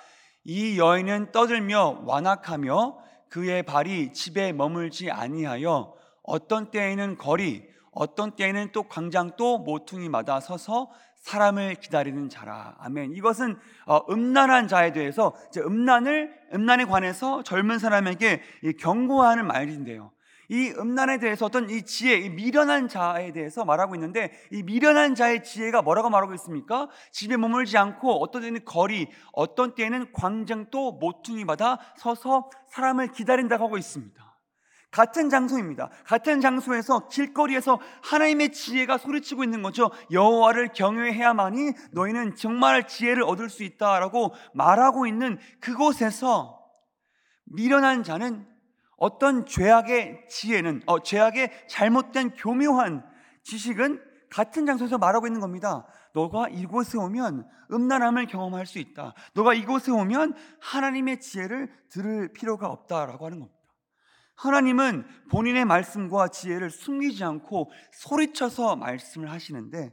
이 0.44 0.78
여인은 0.78 1.32
떠들며 1.32 2.04
완악하며 2.06 3.04
그의 3.28 3.64
발이 3.64 4.14
집에 4.14 4.54
머물지 4.54 5.10
아니하여 5.10 5.95
어떤 6.26 6.70
때에는 6.70 7.16
거리, 7.16 7.68
어떤 7.92 8.36
때에는 8.36 8.70
또 8.72 8.82
광장 8.82 9.32
또 9.36 9.58
모퉁이마다 9.58 10.40
서서 10.40 10.90
사람을 11.18 11.76
기다리는 11.76 12.28
자라. 12.28 12.76
아멘. 12.78 13.12
이것은 13.12 13.58
어, 13.86 14.00
음란한 14.10 14.68
자에 14.68 14.92
대해서 14.92 15.34
음란을 15.56 16.32
음란에 16.54 16.84
관해서 16.84 17.42
젊은 17.42 17.78
사람에게 17.78 18.42
경고하는 18.78 19.46
말인데요. 19.46 20.12
이 20.48 20.70
음란에 20.78 21.18
대해서 21.18 21.46
어떤 21.46 21.68
이 21.70 21.82
지혜, 21.82 22.18
이 22.18 22.30
미련한 22.30 22.88
자에 22.88 23.32
대해서 23.32 23.64
말하고 23.64 23.96
있는데 23.96 24.30
이 24.52 24.62
미련한 24.62 25.14
자의 25.14 25.42
지혜가 25.42 25.82
뭐라고 25.82 26.10
말하고 26.10 26.34
있습니까? 26.34 26.88
집에 27.10 27.36
머물지 27.36 27.76
않고 27.76 28.22
어떤 28.22 28.42
때는 28.42 28.64
거리, 28.64 29.08
어떤 29.32 29.74
때는 29.74 30.12
광장 30.12 30.66
또 30.70 30.92
모퉁이마다 30.92 31.78
서서 31.96 32.50
사람을 32.68 33.10
기다린다고 33.12 33.64
하고 33.64 33.78
있습니다. 33.78 34.25
같은 34.90 35.28
장소입니다. 35.28 35.90
같은 36.04 36.40
장소에서 36.40 37.08
길거리에서 37.08 37.80
하나님의 38.02 38.52
지혜가 38.52 38.98
소리치고 38.98 39.44
있는 39.44 39.62
거죠. 39.62 39.90
여호와를 40.10 40.72
경외해야만이 40.72 41.72
너희는 41.92 42.36
정말 42.36 42.86
지혜를 42.86 43.22
얻을 43.22 43.50
수 43.50 43.62
있다라고 43.62 44.32
말하고 44.54 45.06
있는 45.06 45.38
그곳에서 45.60 46.58
미련한 47.44 48.02
자는 48.02 48.46
어떤 48.96 49.44
죄악의 49.44 50.26
지혜는 50.28 50.82
어, 50.86 51.02
죄악의 51.02 51.68
잘못된 51.68 52.34
교묘한 52.34 53.04
지식은 53.44 54.02
같은 54.30 54.66
장소에서 54.66 54.98
말하고 54.98 55.26
있는 55.26 55.40
겁니다. 55.40 55.86
너가 56.14 56.48
이곳에 56.48 56.98
오면 56.98 57.46
음란함을 57.70 58.26
경험할 58.26 58.66
수 58.66 58.78
있다. 58.78 59.12
너가 59.34 59.54
이곳에 59.54 59.92
오면 59.92 60.34
하나님의 60.60 61.20
지혜를 61.20 61.70
들을 61.90 62.32
필요가 62.32 62.68
없다라고 62.68 63.26
하는 63.26 63.40
겁니다. 63.40 63.55
하나님은 64.36 65.06
본인의 65.30 65.64
말씀과 65.64 66.28
지혜를 66.28 66.70
숨기지 66.70 67.24
않고 67.24 67.70
소리쳐서 67.92 68.76
말씀을 68.76 69.30
하시는데 69.30 69.92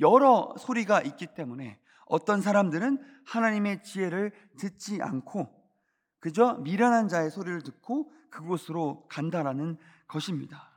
여러 0.00 0.54
소리가 0.58 1.00
있기 1.02 1.28
때문에 1.34 1.78
어떤 2.06 2.42
사람들은 2.42 2.98
하나님의 3.26 3.82
지혜를 3.82 4.32
듣지 4.58 5.00
않고 5.00 5.48
그저 6.20 6.54
미련한 6.60 7.08
자의 7.08 7.30
소리를 7.30 7.62
듣고 7.62 8.12
그곳으로 8.30 9.06
간다라는 9.08 9.78
것입니다. 10.06 10.70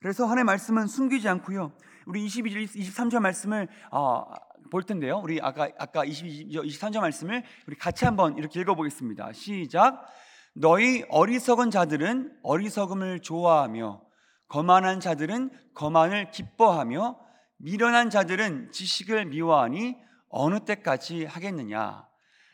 그래서 0.00 0.24
하나님의 0.24 0.44
말씀은 0.44 0.86
숨기지 0.86 1.28
않고요. 1.28 1.72
우리 2.06 2.26
22절, 2.26 2.66
23절 2.66 3.20
말씀을 3.20 3.68
어, 3.92 4.24
볼 4.70 4.82
텐데요. 4.82 5.18
우리 5.18 5.40
아까 5.40 5.68
아까 5.78 6.04
22절, 6.04 6.66
23절 6.66 7.00
말씀을 7.00 7.44
우리 7.66 7.76
같이 7.76 8.04
한번 8.04 8.36
이렇게 8.38 8.60
읽어 8.60 8.74
보겠습니다. 8.74 9.32
시작. 9.32 10.06
너희 10.54 11.04
어리석은 11.08 11.70
자들은 11.70 12.38
어리석음을 12.42 13.20
좋아하며 13.20 14.02
거만한 14.48 15.00
자들은 15.00 15.50
거만을 15.74 16.30
기뻐하며 16.32 17.18
미련한 17.58 18.10
자들은 18.10 18.72
지식을 18.72 19.26
미워하니 19.26 19.96
어느 20.28 20.60
때까지 20.60 21.24
하겠느냐? 21.24 22.06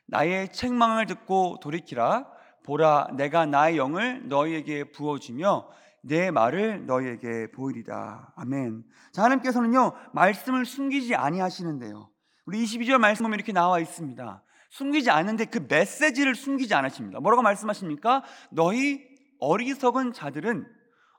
나의 0.09 0.53
책망을 0.53 1.07
듣고 1.07 1.59
돌이키라. 1.61 2.27
보라 2.65 3.09
내가 3.17 3.47
나의 3.47 3.77
영을 3.77 4.29
너희에게 4.29 4.91
부어주며 4.91 5.69
내 6.03 6.31
말을 6.31 6.87
너희에게 6.87 7.51
보이리다 7.53 8.33
아멘. 8.37 8.85
자 9.13 9.23
하나님께서는요 9.23 9.93
말씀을 10.13 10.65
숨기지 10.65 11.15
아니하시는데요. 11.15 12.11
우리 12.45 12.65
22절 12.65 12.99
말씀 12.99 13.25
보면 13.25 13.39
이렇게 13.39 13.53
나와 13.53 13.81
있습니다 13.81 14.43
숨기지 14.71 15.11
않는데 15.11 15.47
그 15.47 15.67
메시지를 15.69 16.35
숨기지 16.35 16.75
않으십니다. 16.75 17.21
뭐라고 17.21 17.43
말씀하십니까? 17.43 18.23
너희 18.51 19.07
어리석은 19.39 20.13
자들은 20.13 20.67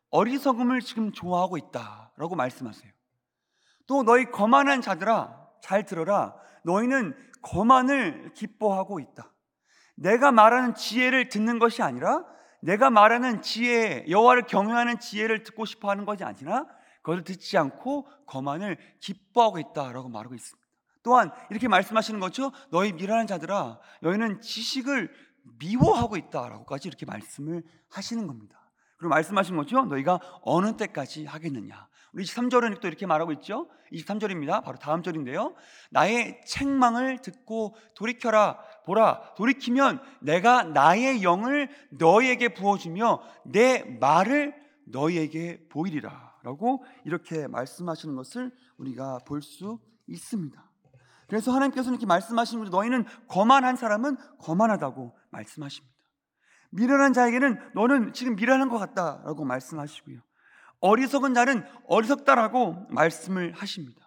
어리석음을 0.09 0.81
지금 0.81 1.11
좋아하고 1.11 1.57
있다 1.57 2.13
라고 2.17 2.35
말씀하세요. 2.35 2.91
또 3.87 4.03
너희 4.03 4.25
거만한 4.25 4.81
자들아 4.81 5.47
잘 5.61 5.85
들어라. 5.85 6.35
너희는 6.63 7.15
거만을 7.41 8.33
기뻐하고 8.33 8.99
있다. 8.99 9.33
내가 9.95 10.31
말하는 10.31 10.75
지혜를 10.75 11.29
듣는 11.29 11.59
것이 11.59 11.81
아니라 11.81 12.25
내가 12.61 12.89
말하는 12.89 13.41
지혜, 13.41 14.05
여호와를 14.09 14.43
경외하는 14.43 14.99
지혜를 14.99 15.43
듣고 15.43 15.65
싶어 15.65 15.89
하는 15.89 16.05
것이 16.05 16.23
아니라 16.23 16.65
그것을 17.01 17.23
듣지 17.23 17.57
않고 17.57 18.07
거만을 18.25 18.77
기뻐하고 18.99 19.59
있다라고 19.59 20.09
말하고 20.09 20.35
있습니다. 20.35 20.66
또한 21.07 21.31
이렇게 21.49 21.69
말씀하시는 21.69 22.19
거죠. 22.19 22.51
너희 22.69 22.91
미련한 22.91 23.27
자들아, 23.27 23.79
너희는 24.01 24.41
지식을 24.41 25.09
미워하고 25.57 26.17
있다라고까지 26.17 26.89
이렇게 26.89 27.05
말씀을 27.05 27.63
하시는 27.89 28.27
겁니다. 28.27 28.69
그리고 28.97 29.11
말씀하신 29.11 29.55
거죠. 29.55 29.85
너희가 29.85 30.19
어느 30.41 30.75
때까지 30.75 31.23
하겠느냐. 31.23 31.87
우리 32.11 32.25
23절은 32.25 32.81
또 32.81 32.89
이렇게 32.89 33.05
말하고 33.05 33.31
있죠. 33.33 33.69
23절입니다. 33.93 34.61
바로 34.65 34.77
다음 34.79 35.01
절인데요. 35.01 35.55
나의 35.91 36.41
책망을 36.45 37.21
듣고 37.21 37.77
돌이켜라. 37.95 38.59
보라. 38.85 39.35
돌이키면 39.37 40.01
내가 40.19 40.63
나의 40.63 41.23
영을 41.23 41.69
너희에게 41.91 42.53
부어주며 42.53 43.21
내 43.45 43.81
말을 44.01 44.53
너희에게 44.87 45.67
보이리라. 45.69 46.35
라고 46.43 46.83
이렇게 47.05 47.47
말씀하시는 47.47 48.13
것을 48.13 48.51
우리가 48.77 49.19
볼 49.25 49.41
수 49.41 49.79
있습니다. 50.07 50.66
그래서 51.27 51.51
하나님께서는 51.51 51.95
이렇게 51.95 52.05
말씀하시는 52.05 52.65
너희는 52.65 53.05
거만한 53.27 53.75
사람은 53.75 54.17
거만하다고 54.39 55.17
말씀하십니다. 55.29 55.95
미련한 56.71 57.13
자에게는 57.13 57.71
너는 57.75 58.13
지금 58.13 58.35
미련한 58.35 58.69
것 58.69 58.77
같다라고 58.77 59.45
말씀하시고요. 59.45 60.19
어리석은 60.79 61.33
자는 61.33 61.65
어리석다라고 61.87 62.87
말씀을 62.89 63.53
하십니다. 63.53 64.06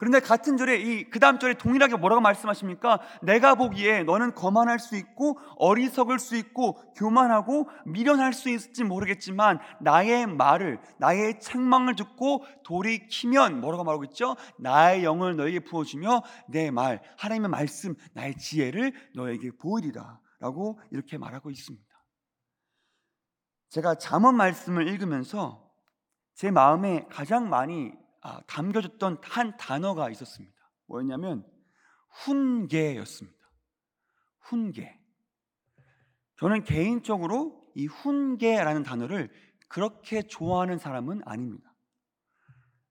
그런데 0.00 0.18
같은 0.18 0.56
절에 0.56 0.78
이 0.80 1.10
그 1.10 1.20
다음 1.20 1.38
절에 1.38 1.54
동일하게 1.54 1.96
뭐라고 1.96 2.22
말씀하십니까? 2.22 3.00
내가 3.22 3.54
보기에 3.54 4.02
너는 4.04 4.34
거만할 4.34 4.78
수 4.78 4.96
있고 4.96 5.38
어리석을 5.56 6.18
수 6.18 6.36
있고 6.36 6.74
교만하고 6.94 7.68
미련할 7.84 8.32
수 8.32 8.48
있을지 8.48 8.82
모르겠지만 8.82 9.58
나의 9.80 10.26
말을 10.26 10.80
나의 10.96 11.38
책망을 11.40 11.96
듣고 11.96 12.46
돌이키면 12.64 13.60
뭐라고 13.60 13.84
말하고 13.84 14.04
있죠? 14.04 14.36
나의 14.58 15.04
영을 15.04 15.36
너에게 15.36 15.60
부어주며 15.60 16.22
내 16.48 16.70
말 16.70 17.02
하나님의 17.18 17.50
말씀 17.50 17.94
나의 18.14 18.36
지혜를 18.38 18.94
너에게 19.14 19.50
보이리라라고 19.60 20.80
이렇게 20.92 21.18
말하고 21.18 21.50
있습니다. 21.50 21.86
제가 23.68 23.96
잠언 23.96 24.36
말씀을 24.36 24.88
읽으면서 24.88 25.70
제 26.34 26.50
마음에 26.50 27.06
가장 27.10 27.50
많이 27.50 27.92
아, 28.22 28.40
담겨졌던 28.46 29.18
한 29.22 29.56
단어가 29.56 30.10
있었습니다. 30.10 30.54
뭐였냐면 30.86 31.46
훈계였습니다. 32.10 33.38
훈계. 34.40 34.98
저는 36.36 36.64
개인적으로 36.64 37.70
이 37.74 37.86
훈계라는 37.86 38.82
단어를 38.82 39.30
그렇게 39.68 40.22
좋아하는 40.22 40.78
사람은 40.78 41.22
아닙니다. 41.24 41.72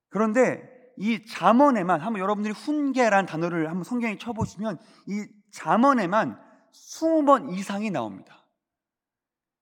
그런데 0.09 0.79
이 0.98 1.25
잠언에만 1.25 2.01
한번 2.01 2.21
여러분들이 2.21 2.53
훈계라는 2.53 3.25
단어를 3.25 3.67
한번 3.67 3.83
성경에 3.83 4.17
쳐보시면 4.17 4.79
이 5.07 5.27
잠언에만 5.51 6.39
20번 6.74 7.53
이상이 7.53 7.89
나옵니다. 7.89 8.45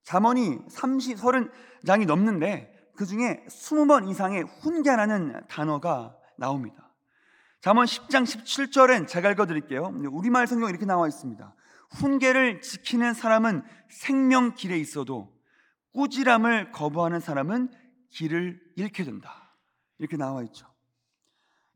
잠언이 0.03 0.59
30, 0.69 1.17
30장이 1.17 2.05
넘는데 2.05 2.73
그 2.97 3.05
중에 3.05 3.45
20번 3.47 4.09
이상의 4.09 4.43
훈계라는 4.61 5.43
단어가 5.47 6.17
나옵니다. 6.35 6.91
잠언 7.61 7.85
10장 7.85 8.23
17절엔 8.23 9.07
제가 9.07 9.31
읽어 9.31 9.45
드릴게요. 9.45 9.93
우리말 10.11 10.47
성경 10.47 10.69
이렇게 10.69 10.85
나와 10.85 11.07
있습니다. 11.07 11.55
훈계를 11.91 12.61
지키는 12.61 13.13
사람은 13.13 13.63
생명 13.89 14.55
길에 14.55 14.77
있어도 14.77 15.31
꾸지람을 15.93 16.71
거부하는 16.71 17.19
사람은 17.19 17.71
길을 18.09 18.59
잃게 18.75 19.03
된다. 19.03 19.55
이렇게 19.99 20.17
나와 20.17 20.43
있죠. 20.43 20.67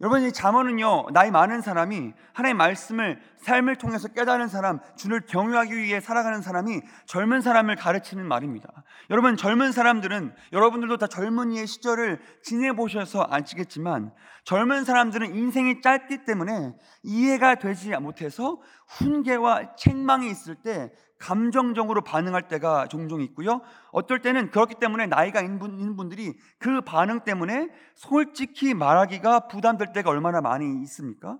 여러분 0.01 0.24
이 0.24 0.31
잠언은요 0.31 1.10
나이 1.13 1.29
많은 1.29 1.62
사람이 1.62 2.13
하나님의 2.34 2.58
말씀을 2.58 3.22
삶을 3.38 3.75
통해서 3.75 4.08
깨달은 4.08 4.48
사람, 4.48 4.79
주를 4.96 5.22
경유하기 5.27 5.77
위해 5.77 6.00
살아가는 6.00 6.41
사람이 6.41 6.81
젊은 7.05 7.41
사람을 7.41 7.75
가르치는 7.75 8.27
말입니다. 8.27 8.67
여러분 9.12 9.38
젊은 9.38 9.72
사람들은 9.72 10.34
여러분들도 10.53 10.98
다 10.98 11.05
젊은이의 11.05 11.67
시절을 11.67 12.20
지내보셔서 12.41 13.27
아시겠지만 13.29 14.12
젊은 14.43 14.86
사람들은 14.86 15.36
인생이 15.36 15.81
짧기 15.81 16.25
때문에 16.25 16.74
이해가 17.03 17.55
되지 17.55 17.91
못해서 17.98 18.60
훈계와 18.88 19.75
책망이 19.75 20.31
있을 20.31 20.55
때 20.55 20.91
감정적으로 21.21 22.01
반응할 22.01 22.47
때가 22.47 22.87
종종 22.87 23.21
있고요. 23.21 23.61
어떨 23.91 24.21
때는 24.21 24.49
그렇기 24.51 24.75
때문에 24.75 25.05
나이가 25.07 25.39
있는 25.41 25.95
분들이 25.95 26.37
그 26.59 26.81
반응 26.81 27.21
때문에 27.23 27.69
솔직히 27.95 28.73
말하기가 28.73 29.47
부담될 29.47 29.93
때가 29.93 30.09
얼마나 30.09 30.41
많이 30.41 30.81
있습니까? 30.83 31.37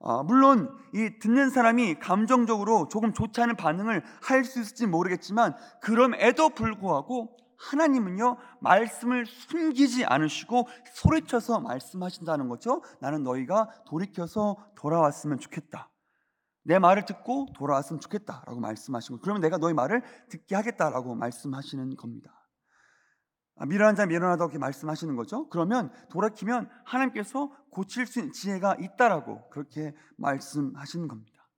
아, 0.00 0.22
물론 0.24 0.76
이 0.94 1.18
듣는 1.20 1.50
사람이 1.50 2.00
감정적으로 2.00 2.88
조금 2.88 3.12
좋지 3.12 3.40
않은 3.42 3.54
반응을 3.56 4.02
할 4.22 4.44
수 4.44 4.60
있을지 4.60 4.86
모르겠지만 4.86 5.54
그럼에도 5.80 6.48
불구하고 6.48 7.36
하나님은요 7.56 8.38
말씀을 8.60 9.26
숨기지 9.26 10.04
않으시고 10.04 10.66
소리쳐서 10.94 11.60
말씀하신다는 11.60 12.48
거죠. 12.48 12.82
나는 12.98 13.22
너희가 13.22 13.68
돌이켜서 13.86 14.56
돌아왔으면 14.74 15.38
좋겠다. 15.38 15.91
내 16.64 16.78
말을 16.78 17.04
듣고 17.04 17.48
돌아왔으면 17.54 18.00
좋겠다라고 18.00 18.60
말씀하시고 18.60 19.20
그러면 19.20 19.40
내가 19.42 19.58
너희 19.58 19.74
말을 19.74 20.02
듣게 20.28 20.54
하겠다라고 20.54 21.14
말씀하시는 21.14 21.96
겁니다. 21.96 22.42
아, 23.56 23.66
미련한 23.66 23.94
자 23.94 24.06
미련하다고 24.06 24.50
이렇게 24.50 24.58
말씀하시는 24.58 25.14
거죠. 25.16 25.48
그러면 25.48 25.92
돌아키면 26.10 26.70
하나님께서 26.84 27.52
고칠 27.70 28.06
수 28.06 28.20
있는 28.20 28.32
지혜가 28.32 28.76
있다라고 28.80 29.50
그렇게 29.50 29.94
말씀하시는 30.16 31.08
겁니다. 31.08 31.48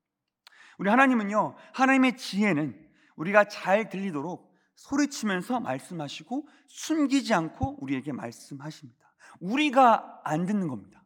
우리 0.78 0.90
하나님은요, 0.90 1.54
하나님의 1.72 2.16
지혜는 2.16 2.74
우리가 3.16 3.44
잘 3.44 3.88
들리도록 3.88 4.52
소리치면서 4.74 5.60
말씀하시고 5.60 6.48
숨기지 6.66 7.32
않고 7.32 7.76
우리에게 7.80 8.12
말씀하십니다. 8.12 9.14
우리가 9.40 10.20
안 10.24 10.46
듣는 10.46 10.66
겁니다. 10.66 11.03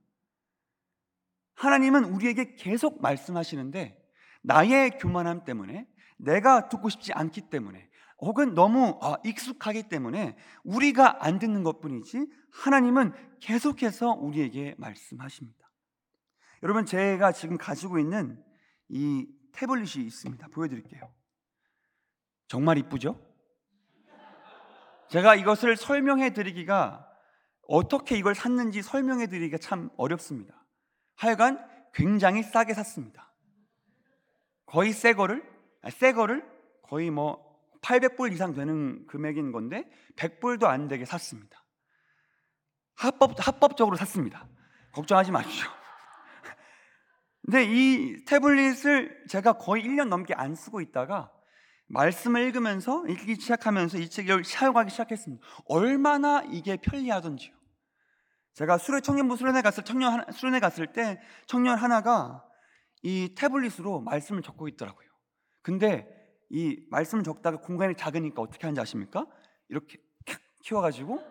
하나님은 1.59 2.05
우리에게 2.05 2.55
계속 2.55 3.03
말씀하시는데 3.03 4.01
나의 4.43 4.91
교만함 4.99 5.45
때문에 5.45 5.89
내가 6.17 6.69
듣고 6.69 6.89
싶지 6.89 7.13
않기 7.13 7.51
때문에 7.51 7.89
혹은 8.19 8.55
너무 8.55 8.99
아, 9.03 9.17
익숙하기 9.25 9.89
때문에 9.89 10.37
우리가 10.65 11.25
안 11.25 11.39
듣는 11.39 11.65
것뿐이지 11.65 12.27
하나님은 12.53 13.13
계속해서 13.41 14.13
우리에게 14.13 14.77
말씀하십니다. 14.79 15.59
여러분 16.63 16.87
제가 16.87 17.33
지금 17.33 17.57
가지고 17.57 17.99
있는 17.99 18.43
이 18.89 19.27
태블릿이 19.53 20.01
있습니다. 20.05 20.49
보여드릴게요. 20.49 21.13
정말 22.47 22.79
이쁘죠? 22.79 23.21
제가 25.11 25.35
이것을 25.35 25.77
설명해 25.77 26.35
드리기가 26.35 27.05
어떻게 27.67 28.17
이걸 28.17 28.35
샀는지 28.35 28.83
설명해 28.83 29.27
드리기가 29.27 29.59
참 29.59 29.91
어렵습니다. 29.97 30.58
하여간 31.19 31.65
굉장히 31.93 32.43
싸게 32.43 32.75
샀습니다. 32.75 33.33
거의 34.67 34.93
새 34.93 35.15
거를, 35.15 35.43
아, 35.83 35.91
새 35.91 36.13
거를 36.13 36.49
거의 36.83 37.11
뭐 37.11 37.45
800불 37.83 38.33
이상 38.33 38.55
되는 38.55 39.07
금액인 39.07 39.53
건데 39.53 39.89
100불도 40.17 40.65
안 40.65 40.89
되게 40.89 41.05
샀습니다. 41.05 41.65
합법, 42.95 43.35
합법적으로 43.39 43.97
샀습니다. 43.97 44.49
걱정하지 44.93 45.33
마십시오. 45.33 45.69
근데 47.45 47.65
이 47.65 48.25
태블릿을 48.25 49.27
제가 49.29 49.55
거의 49.55 49.85
1년 49.85 50.09
넘게 50.09 50.35
안 50.35 50.55
쓰고 50.55 50.81
있다가 50.81 51.33
말씀을 51.89 52.43
읽으면서 52.43 53.07
읽기 53.09 53.37
시작하면서 53.37 53.99
이 53.99 54.09
책을 54.09 54.45
사용하기 54.45 54.91
시작했습니다. 54.91 55.45
얼마나 55.67 56.43
이게 56.51 56.77
편리하던지요. 56.77 57.58
제가 58.59 58.77
수련 58.77 59.01
청년부 59.01 59.37
수련회 59.37 59.63
갔을 59.63 59.85
청년 59.85 60.25
수련회 60.33 60.59
갔을 60.59 60.89
때 60.89 61.21
청년 61.47 61.79
하나가 61.79 62.45
이 63.03 63.37
태블릿으로 63.37 64.01
말씀을 64.01 64.43
적고 64.43 64.67
있더라고요. 64.67 65.07
근데 65.63 66.09
이 66.51 66.77
말씀을 66.91 67.23
적다가 67.23 67.59
공간이 67.59 67.95
작으니까 67.95 68.43
어떻게 68.43 68.67
하는지 68.67 68.81
아십니까? 68.81 69.27
이렇게 69.69 69.99
탁 70.27 70.41
키워가지고 70.65 71.23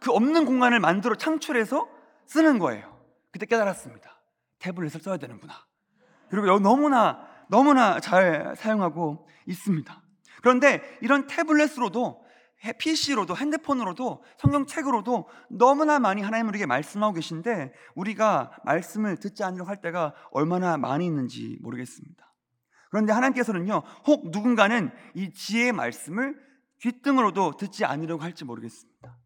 그 0.00 0.10
없는 0.10 0.46
공간을 0.46 0.80
만들어 0.80 1.16
창출해서 1.16 1.86
쓰는 2.24 2.58
거예요. 2.58 2.98
그때 3.30 3.44
깨달았습니다. 3.44 4.18
태블릿을 4.60 5.02
써야 5.02 5.18
되는구나. 5.18 5.52
그리고 6.30 6.58
너무나 6.60 7.28
너무나 7.50 8.00
잘 8.00 8.54
사용하고 8.56 9.28
있습니다. 9.44 10.02
그런데 10.40 10.98
이런 11.02 11.26
태블릿으로도 11.26 12.19
PC로도 12.78 13.36
핸드폰으로도 13.36 14.22
성경책으로도 14.38 15.28
너무나 15.48 15.98
많이 15.98 16.22
하나님 16.22 16.48
우리에게 16.48 16.66
말씀하고 16.66 17.14
계신데 17.14 17.72
우리가 17.94 18.52
말씀을 18.64 19.16
듣지 19.16 19.42
않으려고 19.44 19.68
할 19.70 19.80
때가 19.80 20.14
얼마나 20.30 20.76
많이 20.76 21.06
있는지 21.06 21.58
모르겠습니다. 21.62 22.30
그런데 22.90 23.12
하나님께서는요, 23.12 23.82
혹 24.06 24.30
누군가는 24.30 24.90
이 25.14 25.32
지혜의 25.32 25.72
말씀을 25.72 26.36
귓등으로도 26.80 27.56
듣지 27.56 27.84
않으려고 27.84 28.22
할지 28.22 28.44
모르겠습니다. 28.44 29.16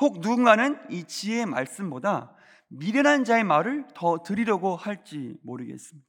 혹 0.00 0.20
누군가는 0.20 0.78
이 0.90 1.04
지혜의 1.04 1.46
말씀보다 1.46 2.34
미련한 2.68 3.24
자의 3.24 3.44
말을 3.44 3.86
더 3.94 4.22
들으려고 4.22 4.76
할지 4.76 5.36
모르겠습니다. 5.42 6.08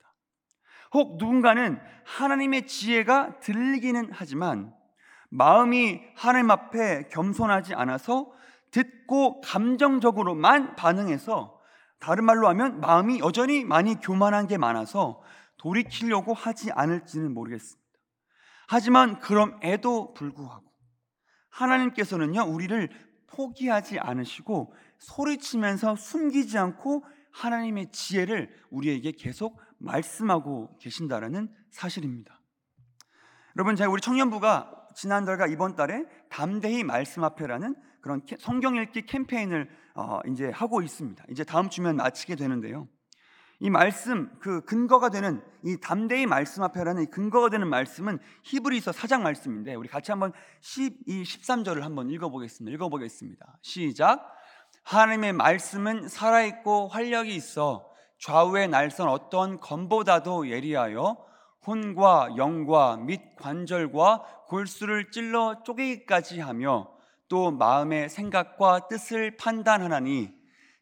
혹 0.93 1.17
누군가는 1.17 1.79
하나님의 2.05 2.67
지혜가 2.67 3.39
들리기는 3.39 4.09
하지만 4.11 4.73
마음이 5.29 6.01
하나님 6.15 6.51
앞에 6.51 7.07
겸손하지 7.09 7.73
않아서 7.75 8.31
듣고 8.71 9.41
감정적으로만 9.41 10.75
반응해서 10.75 11.59
다른 11.99 12.23
말로 12.23 12.47
하면 12.49 12.79
마음이 12.79 13.19
여전히 13.19 13.63
많이 13.63 13.95
교만한 13.95 14.47
게 14.47 14.57
많아서 14.57 15.21
돌이키려고 15.57 16.33
하지 16.33 16.71
않을지는 16.71 17.33
모르겠습니다. 17.33 17.79
하지만 18.67 19.19
그럼에도 19.19 20.13
불구하고 20.13 20.63
하나님께서는요 21.49 22.43
우리를 22.43 22.89
포기하지 23.27 23.99
않으시고 23.99 24.73
소리치면서 24.99 25.95
숨기지 25.95 26.57
않고 26.57 27.03
하나님의 27.31 27.91
지혜를 27.91 28.49
우리에게 28.69 29.11
계속 29.11 29.59
말씀하고 29.77 30.77
계신다라는 30.79 31.53
사실입니다. 31.71 32.41
여러분 33.55 33.75
제가 33.75 33.89
우리 33.89 34.01
청년부가 34.01 34.78
지난달과 34.95 35.47
이번 35.47 35.75
달에 35.75 36.05
담대히 36.29 36.83
말씀 36.83 37.23
앞에라는 37.23 37.75
그런 38.01 38.23
캐- 38.25 38.37
성경 38.39 38.75
읽기 38.75 39.05
캠페인을 39.05 39.69
어, 39.95 40.19
이제 40.27 40.49
하고 40.49 40.81
있습니다. 40.81 41.23
이제 41.29 41.43
다음 41.43 41.69
주면 41.69 41.97
마치게 41.97 42.35
되는데요. 42.35 42.87
이 43.61 43.69
말씀 43.69 44.29
그 44.39 44.61
근거가 44.61 45.09
되는 45.09 45.41
이 45.63 45.77
담대히 45.81 46.25
말씀 46.25 46.63
앞에라는 46.63 47.03
이 47.03 47.05
근거가 47.07 47.49
되는 47.49 47.67
말씀은 47.67 48.19
히브리서 48.43 48.91
4장 48.91 49.21
말씀인데 49.21 49.75
우리 49.75 49.89
같이 49.89 50.11
한번 50.11 50.31
12, 50.61 51.23
13절을 51.23 51.81
한번 51.81 52.09
읽어 52.09 52.29
보겠습니다. 52.29 52.73
읽어 52.73 52.87
보겠습니다. 52.87 53.57
시작. 53.61 54.25
하나님의 54.83 55.33
말씀은 55.33 56.07
살아 56.07 56.41
있고 56.43 56.87
활력이 56.87 57.35
있어 57.35 57.85
좌우의 58.21 58.69
날선 58.69 59.09
어떤 59.09 59.59
검보다도 59.59 60.49
예리하여 60.49 61.17
혼과 61.65 62.35
영과 62.37 62.97
및 62.97 63.35
관절과 63.35 64.45
골수를 64.47 65.11
찔러 65.11 65.63
쪼개기까지 65.63 66.39
하며 66.39 66.91
또 67.27 67.51
마음의 67.51 68.09
생각과 68.09 68.87
뜻을 68.87 69.37
판단하나니 69.37 70.33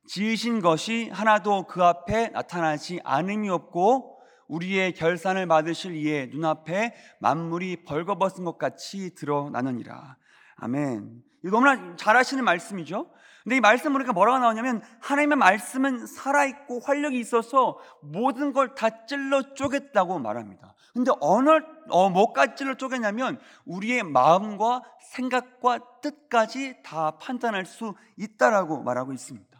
지으신 0.07 0.61
것이 0.61 1.09
하나도 1.11 1.63
그 1.63 1.83
앞에 1.83 2.29
나타나지 2.29 3.01
않음이 3.03 3.49
없고 3.49 4.17
우리의 4.47 4.93
결산을 4.93 5.47
받으실 5.47 5.93
이의 5.95 6.29
눈앞에 6.29 6.93
만물이 7.19 7.83
벌거벗은 7.83 8.45
것 8.45 8.57
같이 8.57 9.13
드러나느니라. 9.13 10.15
아멘. 10.55 11.21
이거 11.43 11.51
너무나 11.51 11.95
잘하시는 11.97 12.43
말씀이죠. 12.43 13.11
근데 13.47 13.55
이 13.55 13.59
말씀 13.61 13.93
보니까 13.93 14.11
뭐라고 14.11 14.39
나오냐면 14.39 14.81
하나님의 14.99 15.37
말씀은 15.37 16.05
살아있고 16.05 16.81
활력이 16.81 17.17
있어서 17.17 17.79
모든 18.01 18.51
걸 18.51 18.75
다 18.75 19.05
찔러 19.05 19.53
쪼갰다고 19.53 20.19
말합니다. 20.19 20.73
근데 20.93 21.13
어느 21.21 21.51
어, 21.87 22.09
뭐까지 22.09 22.57
찔러 22.57 22.73
쪼개냐면 22.73 23.39
우리의 23.63 24.03
마음과 24.03 24.81
생각과 25.13 25.79
뜻까지 26.01 26.83
다 26.83 27.11
판단할 27.11 27.65
수 27.65 27.95
있다라고 28.17 28.83
말하고 28.83 29.13
있습니다. 29.13 29.57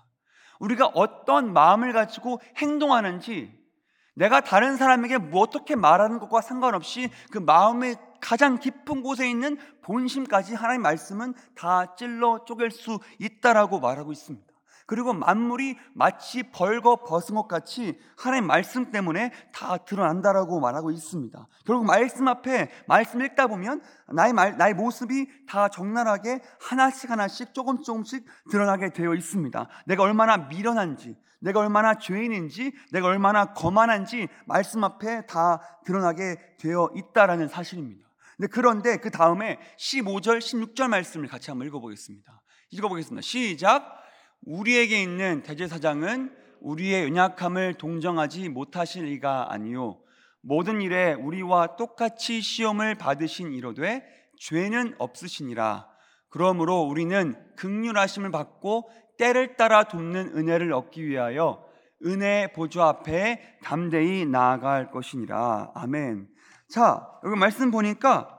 우리가 0.60 0.88
어떤 0.88 1.54
마음을 1.54 1.94
가지고 1.94 2.42
행동하는지 2.58 3.58
내가 4.16 4.42
다른 4.42 4.76
사람에게 4.76 5.18
뭐 5.18 5.44
어떻게 5.44 5.78
말하는 5.78 6.20
것과 6.20 6.42
상관없이 6.42 7.10
그 7.32 7.38
마음의 7.38 7.96
가장 8.20 8.60
깊은 8.60 9.02
곳에 9.02 9.30
있는 9.30 9.58
본심까지 9.82 10.56
하나님 10.56 10.82
말씀은 10.82 11.34
다 11.56 11.96
찔러 11.96 12.46
쪼갤 12.46 12.72
수 12.72 13.00
있다라고 13.20 13.80
말하고 13.80 14.12
있습니다. 14.12 14.48
그리고 14.88 15.14
만물이 15.14 15.78
마치 15.94 16.44
벌거 16.44 17.04
벗은 17.04 17.36
것 17.36 17.48
같이 17.50 18.00
하나님 18.18 18.48
말씀 18.48 18.90
때문에 18.90 19.34
다 19.52 19.78
드러난다라고 19.78 20.62
말하고 20.62 20.92
있습니다. 20.92 21.48
결국 21.66 21.86
말씀 21.86 22.28
앞에 22.30 22.72
말씀 22.88 23.22
읽다 23.22 23.48
보면 23.48 23.82
나의 24.14 24.32
말, 24.32 24.58
나의 24.58 24.74
모습이 24.74 25.46
다 25.46 25.68
적나라하게 25.68 26.40
하나씩 26.62 27.12
하나씩 27.12 27.54
조금 27.54 27.84
조금씩 27.84 28.26
드러나게 28.50 28.94
되어 28.94 29.14
있습니다. 29.14 29.68
내가 29.88 30.04
얼마나 30.04 30.38
미련한지, 30.38 31.18
내가 31.42 31.60
얼마나 31.60 31.96
죄인인지, 31.96 32.72
내가 32.94 33.08
얼마나 33.08 33.54
거만한지 33.54 34.30
말씀 34.46 34.86
앞에 34.86 35.26
다 35.26 35.60
드러나게 35.84 36.38
되어 36.58 36.90
있다라는 36.96 37.50
사실입니다. 37.50 38.07
근데 38.38 38.50
그런데 38.52 38.98
그 38.98 39.10
다음에 39.10 39.60
15절, 39.78 40.38
16절 40.40 40.88
말씀을 40.88 41.28
같이 41.28 41.50
한번 41.50 41.68
읽어보겠습니다. 41.68 42.42
읽어보겠습니다. 42.70 43.22
시작. 43.22 43.98
우리에게 44.44 45.02
있는 45.02 45.42
대제사장은 45.44 46.36
우리의 46.62 47.06
연약함을 47.06 47.76
동정하지 47.76 48.50
못하실 48.50 49.06
리가 49.06 49.52
아니요 49.52 50.00
모든 50.42 50.82
일에 50.82 51.14
우리와 51.14 51.76
똑같이 51.76 52.42
시험을 52.42 52.96
받으신 52.96 53.54
이로되 53.54 54.04
죄는 54.40 54.96
없으시니라 54.98 55.88
그러므로 56.30 56.82
우리는 56.82 57.36
극률하심을 57.56 58.32
받고 58.32 58.90
때를 59.18 59.56
따라 59.56 59.84
돕는 59.84 60.38
은혜를 60.38 60.72
얻기 60.74 61.06
위하여 61.06 61.66
은혜 62.06 62.52
보좌 62.54 62.88
앞에 62.88 63.58
담대히 63.64 64.26
나아갈 64.26 64.92
것이니라 64.92 65.72
아멘 65.74 66.28
자 66.70 67.08
여기 67.24 67.38
말씀 67.38 67.72
보니까 67.72 68.30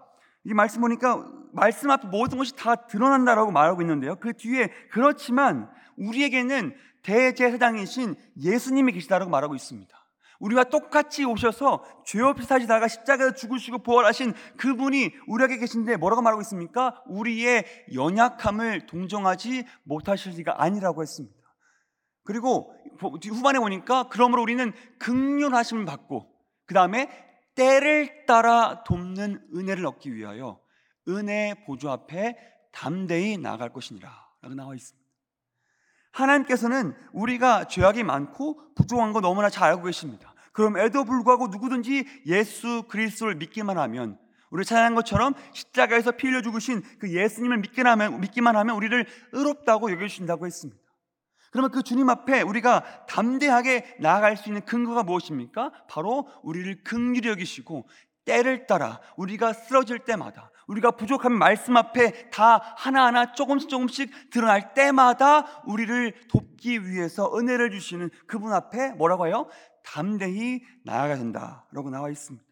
이 0.45 0.55
말씀 0.55 0.81
보니까 0.81 1.25
말씀 1.53 1.91
앞에 1.91 2.09
모든 2.09 2.39
것이 2.39 2.55
다 2.55 2.75
드러난다라고 2.75 3.51
말하고 3.51 3.83
있는데요. 3.83 4.17
그 4.17 4.33
뒤에 4.35 4.69
그렇지만 4.91 5.71
우리에게는 5.97 6.75
대제사장이신 7.03 8.17
예수님이 8.41 8.93
계시다라고 8.93 9.31
말하고 9.31 9.55
있습니다. 9.55 9.97
우리와 10.41 10.65
똑같이 10.65 11.25
오셔서 11.25 11.85
죄 12.05 12.21
없이 12.23 12.47
사시다가 12.47 12.87
십자가에 12.87 13.33
죽으시고 13.33 13.79
부활하신 13.79 14.35
그분이 14.57 15.13
우리에게 15.27 15.59
계신데 15.59 15.97
뭐라고 15.97 16.23
말하고 16.23 16.41
있습니까? 16.43 17.03
우리의 17.07 17.65
연약함을 17.93 18.87
동정하지 18.87 19.65
못하실 19.83 20.33
리가 20.33 20.63
아니라고 20.63 21.03
했습니다. 21.03 21.37
그리고 22.25 22.73
후반에 23.01 23.59
보니까 23.59 24.09
그러므로 24.11 24.43
우리는 24.43 24.73
극률하심을 24.99 25.87
받고 25.87 26.31
그 26.67 26.75
다음에 26.75 27.28
때를 27.59 28.25
따라 28.25 28.85
돕는 28.85 29.49
은혜를 29.53 29.85
얻기 29.85 30.15
위하여 30.15 30.61
은혜 31.09 31.55
보좌 31.67 31.93
앞에 31.93 32.37
담대히 32.71 33.37
나아갈 33.37 33.73
것이니라 33.73 34.09
라고 34.43 34.55
나와 34.55 34.77
있습니다. 34.77 35.09
하나님께서는 36.13 36.95
우리가 37.13 37.67
죄악이 37.67 38.05
많고 38.05 38.75
부족한 38.77 39.13
거 39.13 39.21
너무나 39.21 39.51
잘 39.51 39.71
알고 39.71 39.83
계십니다. 39.83 40.33
그럼에도 40.53 41.05
불구하고 41.05 41.49
누구든지 41.49 42.07
예수 42.27 42.85
그리스도를 42.89 43.35
믿기만 43.35 43.77
하면 43.77 44.19
우리 44.51 44.65
찬양한 44.65 44.95
것처럼 44.95 45.35
십자가에서 45.53 46.13
피 46.13 46.29
흘려 46.29 46.41
죽으신 46.43 46.83
그 46.99 47.13
예수님을 47.13 47.59
믿기만 47.59 48.01
하면, 48.01 48.21
믿기만 48.21 48.57
하면 48.57 48.77
우리를 48.77 49.05
의롭다고 49.33 49.91
여겨주신다고 49.91 50.47
했습니다. 50.47 50.81
그러면 51.51 51.71
그 51.71 51.83
주님 51.83 52.09
앞에 52.09 52.43
우리가 52.43 53.07
담대하게 53.07 53.97
나아갈 54.01 54.37
수 54.37 54.49
있는 54.49 54.65
근거가 54.65 55.03
무엇입니까? 55.03 55.73
바로 55.89 56.29
우리를 56.43 56.83
긍휼히 56.85 57.29
여기시고 57.29 57.89
때를 58.25 58.67
따라 58.67 59.01
우리가 59.17 59.55
쓰러질 59.55 60.01
때마다 60.01 60.51
우리가 60.67 60.91
부족한 60.93 61.33
말씀 61.33 61.77
앞에 61.77 62.29
다 62.31 62.75
하나하나 62.77 63.33
조금씩 63.33 63.71
조금씩 63.71 64.31
드러날 64.31 64.75
때마다 64.75 65.63
우리를 65.65 66.29
돕기 66.29 66.87
위해서 66.87 67.35
은혜를 67.35 67.71
주시는 67.71 68.11
그분 68.27 68.53
앞에 68.53 68.91
뭐라고 68.93 69.27
해요? 69.27 69.49
담대히 69.83 70.63
나아가야 70.85 71.17
된다라고 71.17 71.89
나와 71.91 72.11
있습니다. 72.11 72.47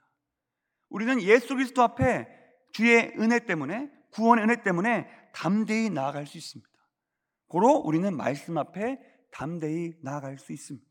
우리는 0.89 1.21
예수 1.23 1.55
그리스도 1.55 1.83
앞에 1.83 2.27
주의 2.73 3.13
은혜 3.19 3.41
때문에 3.41 3.91
구원의 4.13 4.45
은혜 4.45 4.63
때문에 4.63 5.07
담대히 5.35 5.91
나아갈 5.91 6.27
수 6.27 6.39
있습니다. 6.39 6.71
고로 7.49 7.73
우리는 7.73 8.17
말씀 8.17 8.59
앞에 8.59 8.99
담대히 9.31 9.95
나아갈 10.03 10.39
수 10.39 10.53
있습니다. 10.53 10.87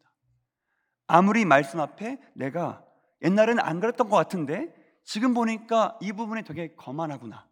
아무리 1.07 1.45
말씀 1.45 1.79
앞에 1.79 2.19
내가 2.33 2.85
옛날에는 3.21 3.61
안 3.61 3.79
그랬던 3.79 4.09
것 4.09 4.15
같은데 4.15 4.73
지금 5.03 5.33
보니까 5.33 5.97
이 6.01 6.11
부분이 6.11 6.43
되게 6.43 6.73
거만하구나. 6.75 7.47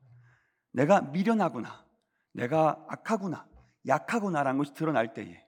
내가 0.72 1.02
미련하구나. 1.02 1.86
내가 2.32 2.84
악하구나. 2.88 3.48
약하구나라는 3.88 4.58
것이 4.58 4.74
드러날 4.74 5.14
때에 5.14 5.44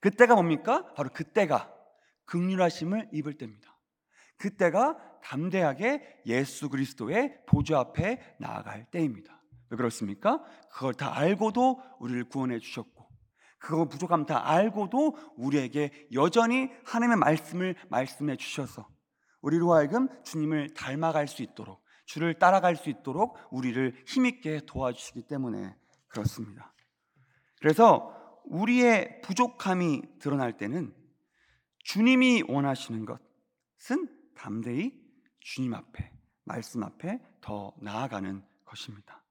그때가 0.00 0.34
뭡니까? 0.34 0.92
바로 0.94 1.10
그때가 1.10 1.74
극률하심을 2.26 3.10
입을 3.12 3.38
때입니다. 3.38 3.78
그때가 4.36 5.20
담대하게 5.22 6.22
예수 6.26 6.68
그리스도의 6.68 7.44
보좌 7.46 7.78
앞에 7.80 8.36
나아갈 8.38 8.84
때입니다. 8.90 9.37
왜 9.70 9.76
그렇습니까? 9.76 10.42
그걸 10.70 10.94
다 10.94 11.16
알고도 11.16 11.82
우리를 11.98 12.28
구원해 12.28 12.58
주셨고 12.58 13.08
그거 13.58 13.86
부족함 13.86 14.26
다 14.26 14.48
알고도 14.48 15.16
우리에게 15.36 16.08
여전히 16.12 16.70
하나님의 16.84 17.16
말씀을 17.18 17.74
말씀해 17.88 18.36
주셔서 18.36 18.88
우리로 19.40 19.72
하여금 19.72 20.08
주님을 20.24 20.74
닮아갈 20.74 21.28
수 21.28 21.42
있도록 21.42 21.82
주를 22.06 22.34
따라갈 22.38 22.76
수 22.76 22.88
있도록 22.88 23.36
우리를 23.50 24.02
힘있게 24.06 24.62
도와주시기 24.66 25.26
때문에 25.26 25.76
그렇습니다. 26.08 26.72
그래서 27.60 28.14
우리의 28.44 29.20
부족함이 29.22 30.02
드러날 30.20 30.56
때는 30.56 30.94
주님이 31.80 32.44
원하시는 32.48 33.04
것은 33.04 34.08
담대히 34.34 34.94
주님 35.40 35.74
앞에 35.74 36.12
말씀 36.44 36.82
앞에 36.82 37.20
더 37.40 37.74
나아가는 37.80 38.42
것입니다. 38.64 39.22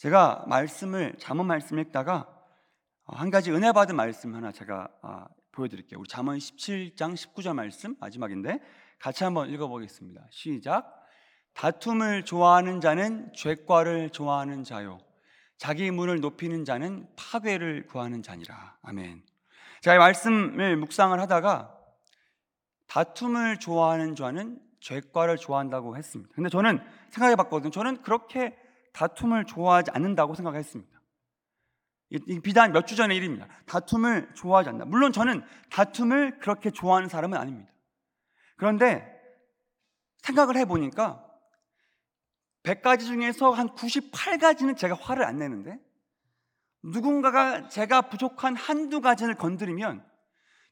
제가 0.00 0.46
말씀을 0.46 1.14
잠언 1.18 1.46
말씀 1.46 1.78
읽다가 1.78 2.26
한 3.04 3.28
가지 3.28 3.52
은혜 3.52 3.70
받은 3.70 3.94
말씀 3.96 4.34
하나 4.34 4.50
제가 4.50 4.88
아, 5.02 5.26
보여드릴게요. 5.52 6.00
우리 6.00 6.08
잠언 6.08 6.38
17장 6.38 7.12
19절 7.12 7.52
말씀 7.54 7.96
마지막인데 8.00 8.60
같이 8.98 9.24
한번 9.24 9.50
읽어보겠습니다. 9.50 10.26
시작. 10.30 11.04
다툼을 11.52 12.24
좋아하는 12.24 12.80
자는 12.80 13.30
죄과를 13.34 14.08
좋아하는 14.08 14.64
자요. 14.64 15.00
자기 15.58 15.90
문을 15.90 16.20
높이는 16.20 16.64
자는 16.64 17.06
파괴를 17.16 17.86
구하는 17.86 18.22
자니라. 18.22 18.78
아멘. 18.80 19.22
제가 19.82 19.96
이 19.96 19.98
말씀을 19.98 20.78
묵상을 20.78 21.20
하다가 21.20 21.76
다툼을 22.86 23.58
좋아하는 23.58 24.14
자는 24.14 24.62
죄과를 24.80 25.36
좋아한다고 25.36 25.98
했습니다. 25.98 26.32
근데 26.34 26.48
저는 26.48 26.80
생각해 27.10 27.36
봤거든요. 27.36 27.70
저는 27.70 28.00
그렇게 28.00 28.56
다툼을 28.92 29.44
좋아하지 29.44 29.90
않는다고 29.92 30.34
생각했습니다. 30.34 31.00
비단 32.42 32.72
몇 32.72 32.86
주 32.86 32.96
전의 32.96 33.16
일입니다. 33.16 33.46
다툼을 33.66 34.34
좋아하지 34.34 34.70
않는다. 34.70 34.86
물론 34.86 35.12
저는 35.12 35.44
다툼을 35.70 36.38
그렇게 36.38 36.70
좋아하는 36.70 37.08
사람은 37.08 37.38
아닙니다. 37.38 37.72
그런데 38.56 39.06
생각을 40.18 40.56
해보니까 40.56 41.24
100가지 42.64 43.00
중에서 43.06 43.52
한 43.52 43.68
98가지는 43.70 44.76
제가 44.76 44.94
화를 44.96 45.24
안 45.24 45.38
내는데 45.38 45.78
누군가가 46.82 47.68
제가 47.68 48.02
부족한 48.02 48.56
한두 48.56 49.00
가지를 49.00 49.34
건드리면 49.36 50.04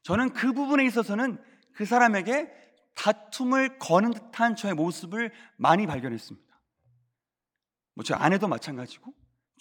저는 0.03 0.33
그 0.33 0.53
부분에 0.53 0.85
있어서는 0.85 1.41
그 1.73 1.85
사람에게 1.85 2.51
다툼을 2.95 3.79
거는 3.79 4.11
듯한 4.11 4.55
저의 4.55 4.73
모습을 4.73 5.31
많이 5.55 5.87
발견했습니다. 5.87 6.48
뭐 7.99 8.03
제 8.03 8.13
아내도 8.13 8.47
마찬가지고 8.47 9.13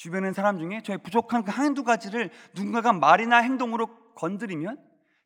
있는 0.04 0.32
사람 0.32 0.60
중에 0.60 0.82
저의 0.82 0.98
부족한 0.98 1.42
그 1.42 1.50
한두 1.50 1.82
가지를 1.82 2.30
누군가가 2.54 2.92
말이나 2.92 3.38
행동으로 3.38 4.14
건드리면 4.14 4.78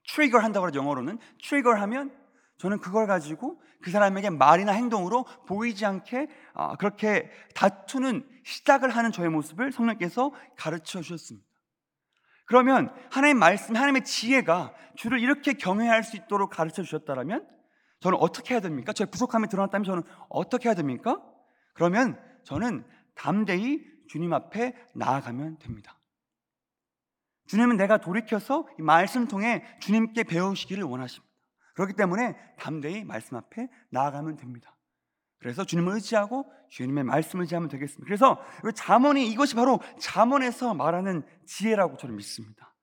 트리거 0.09 0.39
한다고 0.39 0.67
하죠 0.67 0.79
영어로는 0.81 1.19
트리거 1.45 1.75
하면 1.75 2.11
저는 2.57 2.79
그걸 2.79 3.07
가지고 3.07 3.61
그 3.83 3.91
사람에게 3.91 4.31
말이나 4.31 4.73
행동으로 4.73 5.27
보이지 5.47 5.85
않게 5.85 6.29
아, 6.55 6.77
그렇게 6.77 7.31
다투는 7.55 8.27
시작을 8.45 8.89
하는 8.89 9.13
저의 9.13 9.29
모습을 9.29 9.73
성령께서 9.73 10.33
가르쳐 10.57 11.03
주셨습니다. 11.03 11.47
그러면 12.47 12.95
하나님 13.11 13.39
말씀, 13.39 13.75
하나님의 13.75 14.05
지혜가 14.05 14.75
주를 14.97 15.21
이렇게 15.21 15.53
경외할 15.55 16.03
수 16.03 16.17
있도록 16.17 16.51
가르쳐 16.51 16.83
주셨다면 16.83 17.47
저는 18.01 18.19
어떻게 18.21 18.55
해야 18.55 18.61
됩니까? 18.61 18.93
저의 18.93 19.11
부족함이 19.11 19.49
드러났다면 19.49 19.85
저는 19.85 20.03
어떻게 20.29 20.69
해야 20.69 20.75
됩니까? 20.75 21.21
그러면 21.75 22.19
저는 22.45 22.85
담대히 23.15 23.85
주님 24.09 24.33
앞에 24.33 24.75
나아가면 24.95 25.59
됩니다. 25.59 25.99
주님은 27.47 27.77
내가 27.77 27.99
돌이켜서 27.99 28.67
이 28.79 28.83
말씀 28.83 29.27
통해 29.27 29.65
주님께 29.81 30.25
배우시기를 30.25 30.85
원하십니다. 30.85 31.33
그렇기 31.75 31.95
때문에 31.95 32.37
담대히 32.59 33.05
말씀 33.05 33.37
앞에 33.37 33.69
나아가면 33.91 34.37
됩니다. 34.37 34.77
그래서 35.39 35.65
주님을 35.65 35.95
의지하고 35.95 36.51
주님의 36.71 37.05
말씀을 37.05 37.43
의지하면 37.43 37.69
되겠습니다. 37.69 38.05
그래서 38.07 38.39
잠언이 38.75 39.27
이것이 39.29 39.55
바로 39.55 39.81
잠언에서 39.99 40.73
말하는 40.75 41.27
지혜라고 41.47 41.97
저는 41.97 42.17
믿습니다. 42.17 42.75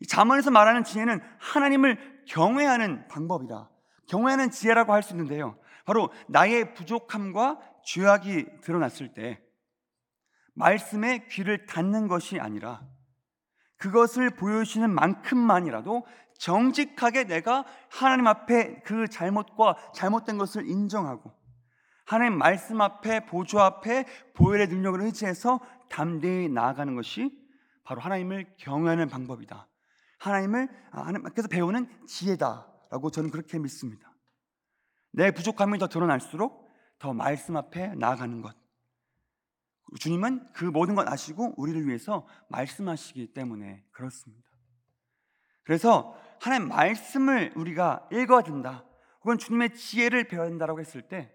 이 0.00 0.06
잠언에서 0.06 0.50
말하는 0.50 0.84
지혜는 0.84 1.20
하나님을 1.38 2.24
경외하는 2.26 3.06
방법이다. 3.08 3.70
경외하는 4.08 4.50
지혜라고 4.50 4.92
할 4.92 5.02
수 5.02 5.12
있는데요. 5.12 5.58
바로 5.84 6.12
나의 6.28 6.74
부족함과 6.74 7.60
죄악이 7.84 8.60
드러났을 8.62 9.14
때 9.14 9.40
말씀에 10.56 11.26
귀를 11.28 11.66
닫는 11.66 12.08
것이 12.08 12.40
아니라 12.40 12.82
그것을 13.76 14.30
보여주시는 14.30 14.90
만큼만이라도 14.90 16.06
정직하게 16.38 17.24
내가 17.24 17.64
하나님 17.90 18.26
앞에 18.26 18.80
그 18.80 19.06
잘못과 19.08 19.76
잘못된 19.94 20.38
것을 20.38 20.66
인정하고 20.66 21.32
하나님 22.04 22.38
말씀 22.38 22.80
앞에 22.80 23.26
보조 23.26 23.60
앞에 23.60 24.06
보혈의 24.34 24.68
능력을 24.68 25.00
의지해서 25.02 25.60
담대히 25.90 26.48
나아가는 26.48 26.94
것이 26.94 27.30
바로 27.84 28.00
하나님을 28.00 28.54
경외하는 28.58 29.08
방법이다. 29.08 29.68
하나님을 30.18 30.68
아, 30.92 31.02
하나님께서 31.02 31.48
배우는 31.48 31.88
지혜다라고 32.06 33.10
저는 33.10 33.30
그렇게 33.30 33.58
믿습니다. 33.58 34.12
내 35.12 35.30
부족함이 35.30 35.78
더 35.78 35.88
드러날수록 35.88 36.70
더 36.98 37.12
말씀 37.12 37.56
앞에 37.56 37.94
나아가는 37.96 38.40
것. 38.40 38.65
주님은 40.00 40.52
그 40.52 40.64
모든 40.64 40.94
것 40.94 41.06
아시고 41.08 41.54
우리를 41.56 41.86
위해서 41.86 42.26
말씀하시기 42.48 43.32
때문에 43.32 43.84
그렇습니다. 43.92 44.46
그래서 45.62 46.16
하나님 46.40 46.68
말씀을 46.68 47.52
우리가 47.56 48.08
읽어야 48.12 48.42
된다. 48.42 48.84
혹은 49.22 49.38
주님의 49.38 49.74
지혜를 49.74 50.28
배워야 50.28 50.48
된다라고 50.48 50.80
했을 50.80 51.02
때 51.02 51.32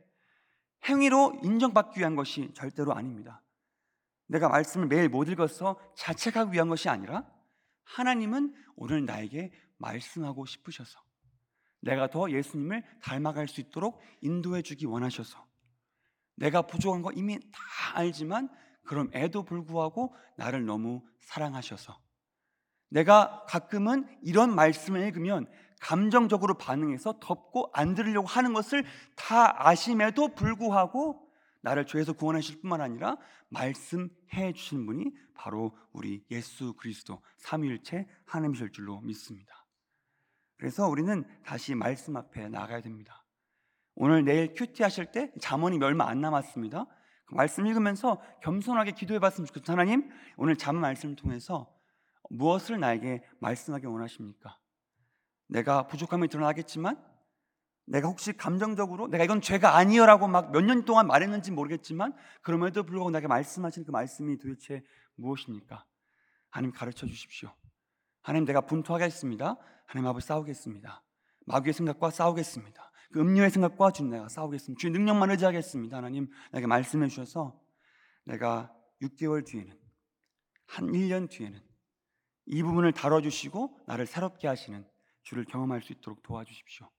행위로 0.85 1.39
인정받기 1.43 1.99
위한 1.99 2.15
것이 2.15 2.53
절대로 2.53 2.93
아닙니다. 2.93 3.41
내가 4.27 4.47
말씀을 4.47 4.87
매일 4.87 5.09
못 5.09 5.27
읽어서 5.27 5.79
자책하기 5.95 6.53
위한 6.53 6.69
것이 6.69 6.87
아니라 6.89 7.29
하나님은 7.83 8.55
오늘 8.77 9.05
나에게 9.05 9.51
말씀하고 9.77 10.45
싶으셔서 10.45 10.99
내가 11.81 12.09
더 12.09 12.31
예수님을 12.31 12.83
닮아갈 13.01 13.47
수 13.47 13.59
있도록 13.59 13.99
인도해 14.21 14.61
주기 14.61 14.85
원하셔서 14.85 15.45
내가 16.41 16.63
부족한 16.63 17.03
거 17.03 17.11
이미 17.11 17.39
다 17.39 17.61
알지만 17.93 18.49
그럼에도 18.83 19.43
불구하고 19.43 20.13
나를 20.37 20.65
너무 20.65 21.03
사랑하셔서 21.21 22.01
내가 22.89 23.45
가끔은 23.47 24.07
이런 24.23 24.53
말씀을 24.53 25.01
읽으면 25.01 25.47
감정적으로 25.79 26.57
반응해서 26.57 27.19
덮고 27.21 27.69
안 27.73 27.93
들으려고 27.93 28.27
하는 28.27 28.53
것을 28.53 28.83
다 29.15 29.67
아심에도 29.67 30.33
불구하고 30.33 31.27
나를 31.61 31.85
죄에서 31.85 32.13
구원하실 32.13 32.61
뿐만 32.61 32.81
아니라 32.81 33.17
말씀해 33.49 34.53
주신 34.53 34.87
분이 34.87 35.11
바로 35.35 35.77
우리 35.91 36.25
예수 36.31 36.73
그리스도 36.73 37.21
삼위일체 37.37 38.07
하나님이실 38.25 38.71
줄로 38.71 38.99
믿습니다. 39.01 39.65
그래서 40.57 40.87
우리는 40.87 41.23
다시 41.43 41.75
말씀 41.75 42.17
앞에 42.17 42.49
나가야 42.49 42.81
됩니다. 42.81 43.20
오늘 43.95 44.23
내일 44.23 44.53
큐티 44.53 44.83
하실 44.83 45.11
때 45.11 45.31
잠언이 45.39 45.83
얼마 45.83 46.07
안 46.07 46.21
남았습니다. 46.21 46.85
그 47.25 47.35
말씀 47.35 47.65
읽으면서 47.65 48.21
겸손하게 48.41 48.91
기도해 48.91 49.19
봤으면 49.19 49.45
좋겠습니다. 49.47 49.71
하나님, 49.73 50.09
오늘 50.37 50.55
잠언 50.55 50.81
말씀을 50.81 51.15
통해서 51.15 51.73
무엇을 52.29 52.79
나에게 52.79 53.23
말씀하기 53.39 53.85
원하십니까? 53.85 54.57
내가 55.47 55.87
부족함이 55.87 56.29
드러나겠지만 56.29 56.97
내가 57.85 58.07
혹시 58.07 58.31
감정적으로 58.33 59.07
내가 59.09 59.23
이건 59.25 59.41
죄가 59.41 59.75
아니여라고 59.75 60.27
막 60.27 60.51
몇 60.51 60.61
년 60.63 60.85
동안 60.85 61.07
말했는지 61.07 61.51
모르겠지만 61.51 62.13
그럼에도 62.41 62.83
불구하고 62.83 63.11
나에게 63.11 63.27
말씀하신 63.27 63.83
그 63.83 63.91
말씀이 63.91 64.37
도대체 64.37 64.83
무엇입니까? 65.15 65.85
하나님 66.49 66.71
가르쳐 66.71 67.05
주십시오. 67.05 67.53
하나님 68.21 68.45
내가 68.45 68.61
분투하겠습니다. 68.61 69.57
하나님 69.87 70.07
아버지 70.07 70.27
싸우겠습니다. 70.27 71.03
마귀의 71.47 71.73
생각과 71.73 72.11
싸우겠습니다. 72.11 72.90
그 73.11 73.19
음료의 73.19 73.49
생각과 73.49 73.91
주님 73.91 74.11
내가 74.11 74.29
싸우겠습니다. 74.29 74.79
주의 74.79 74.91
능력만 74.91 75.31
의지하겠습니다. 75.31 75.97
하나님 75.97 76.29
나에게 76.51 76.67
말씀해 76.67 77.07
주셔서 77.07 77.59
내가 78.25 78.73
6개월 79.01 79.45
뒤에는 79.45 79.77
한 80.67 80.87
1년 80.87 81.29
뒤에는 81.29 81.59
이 82.45 82.63
부분을 82.63 82.91
다뤄주시고 82.93 83.79
나를 83.87 84.05
새롭게 84.05 84.47
하시는 84.47 84.85
주를 85.23 85.45
경험할 85.45 85.81
수 85.81 85.93
있도록 85.93 86.23
도와주십시오. 86.23 86.89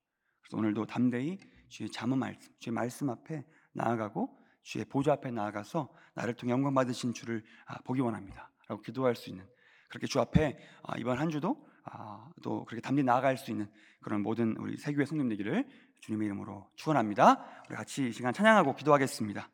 그래서 0.40 0.57
오늘도 0.57 0.87
담대히 0.87 1.38
주의 1.68 1.90
잠언 1.90 2.18
말씀, 2.18 2.53
주의 2.59 2.72
말씀 2.72 3.11
앞에 3.11 3.44
나아가고 3.72 4.38
주의 4.62 4.85
보좌 4.85 5.12
앞에 5.14 5.31
나아가서 5.31 5.92
나를 6.14 6.35
통해 6.35 6.53
영광 6.53 6.75
받으신 6.75 7.14
주를 7.14 7.44
아, 7.66 7.79
보기 7.83 8.01
원합니다.라고 8.01 8.83
기도할 8.83 9.16
수 9.16 9.31
있는 9.31 9.46
그렇게 9.88 10.07
주 10.07 10.20
앞에 10.20 10.59
아, 10.83 10.96
이번 10.98 11.18
한 11.18 11.31
주도 11.31 11.66
아, 11.85 12.31
또 12.42 12.64
그렇게 12.64 12.81
담대히 12.81 13.05
나아갈 13.05 13.37
수 13.37 13.51
있는 13.51 13.70
그런 14.01 14.22
모든 14.22 14.57
우리 14.59 14.77
세교회 14.77 15.05
성님 15.05 15.29
되기를 15.31 15.66
주님의 16.03 16.27
이름으로 16.27 16.69
축원합니다. 16.75 17.45
우리 17.69 17.77
같이 17.77 18.09
이 18.09 18.12
시간 18.12 18.33
찬양하고 18.35 18.75
기도하겠습니다. 18.75 19.49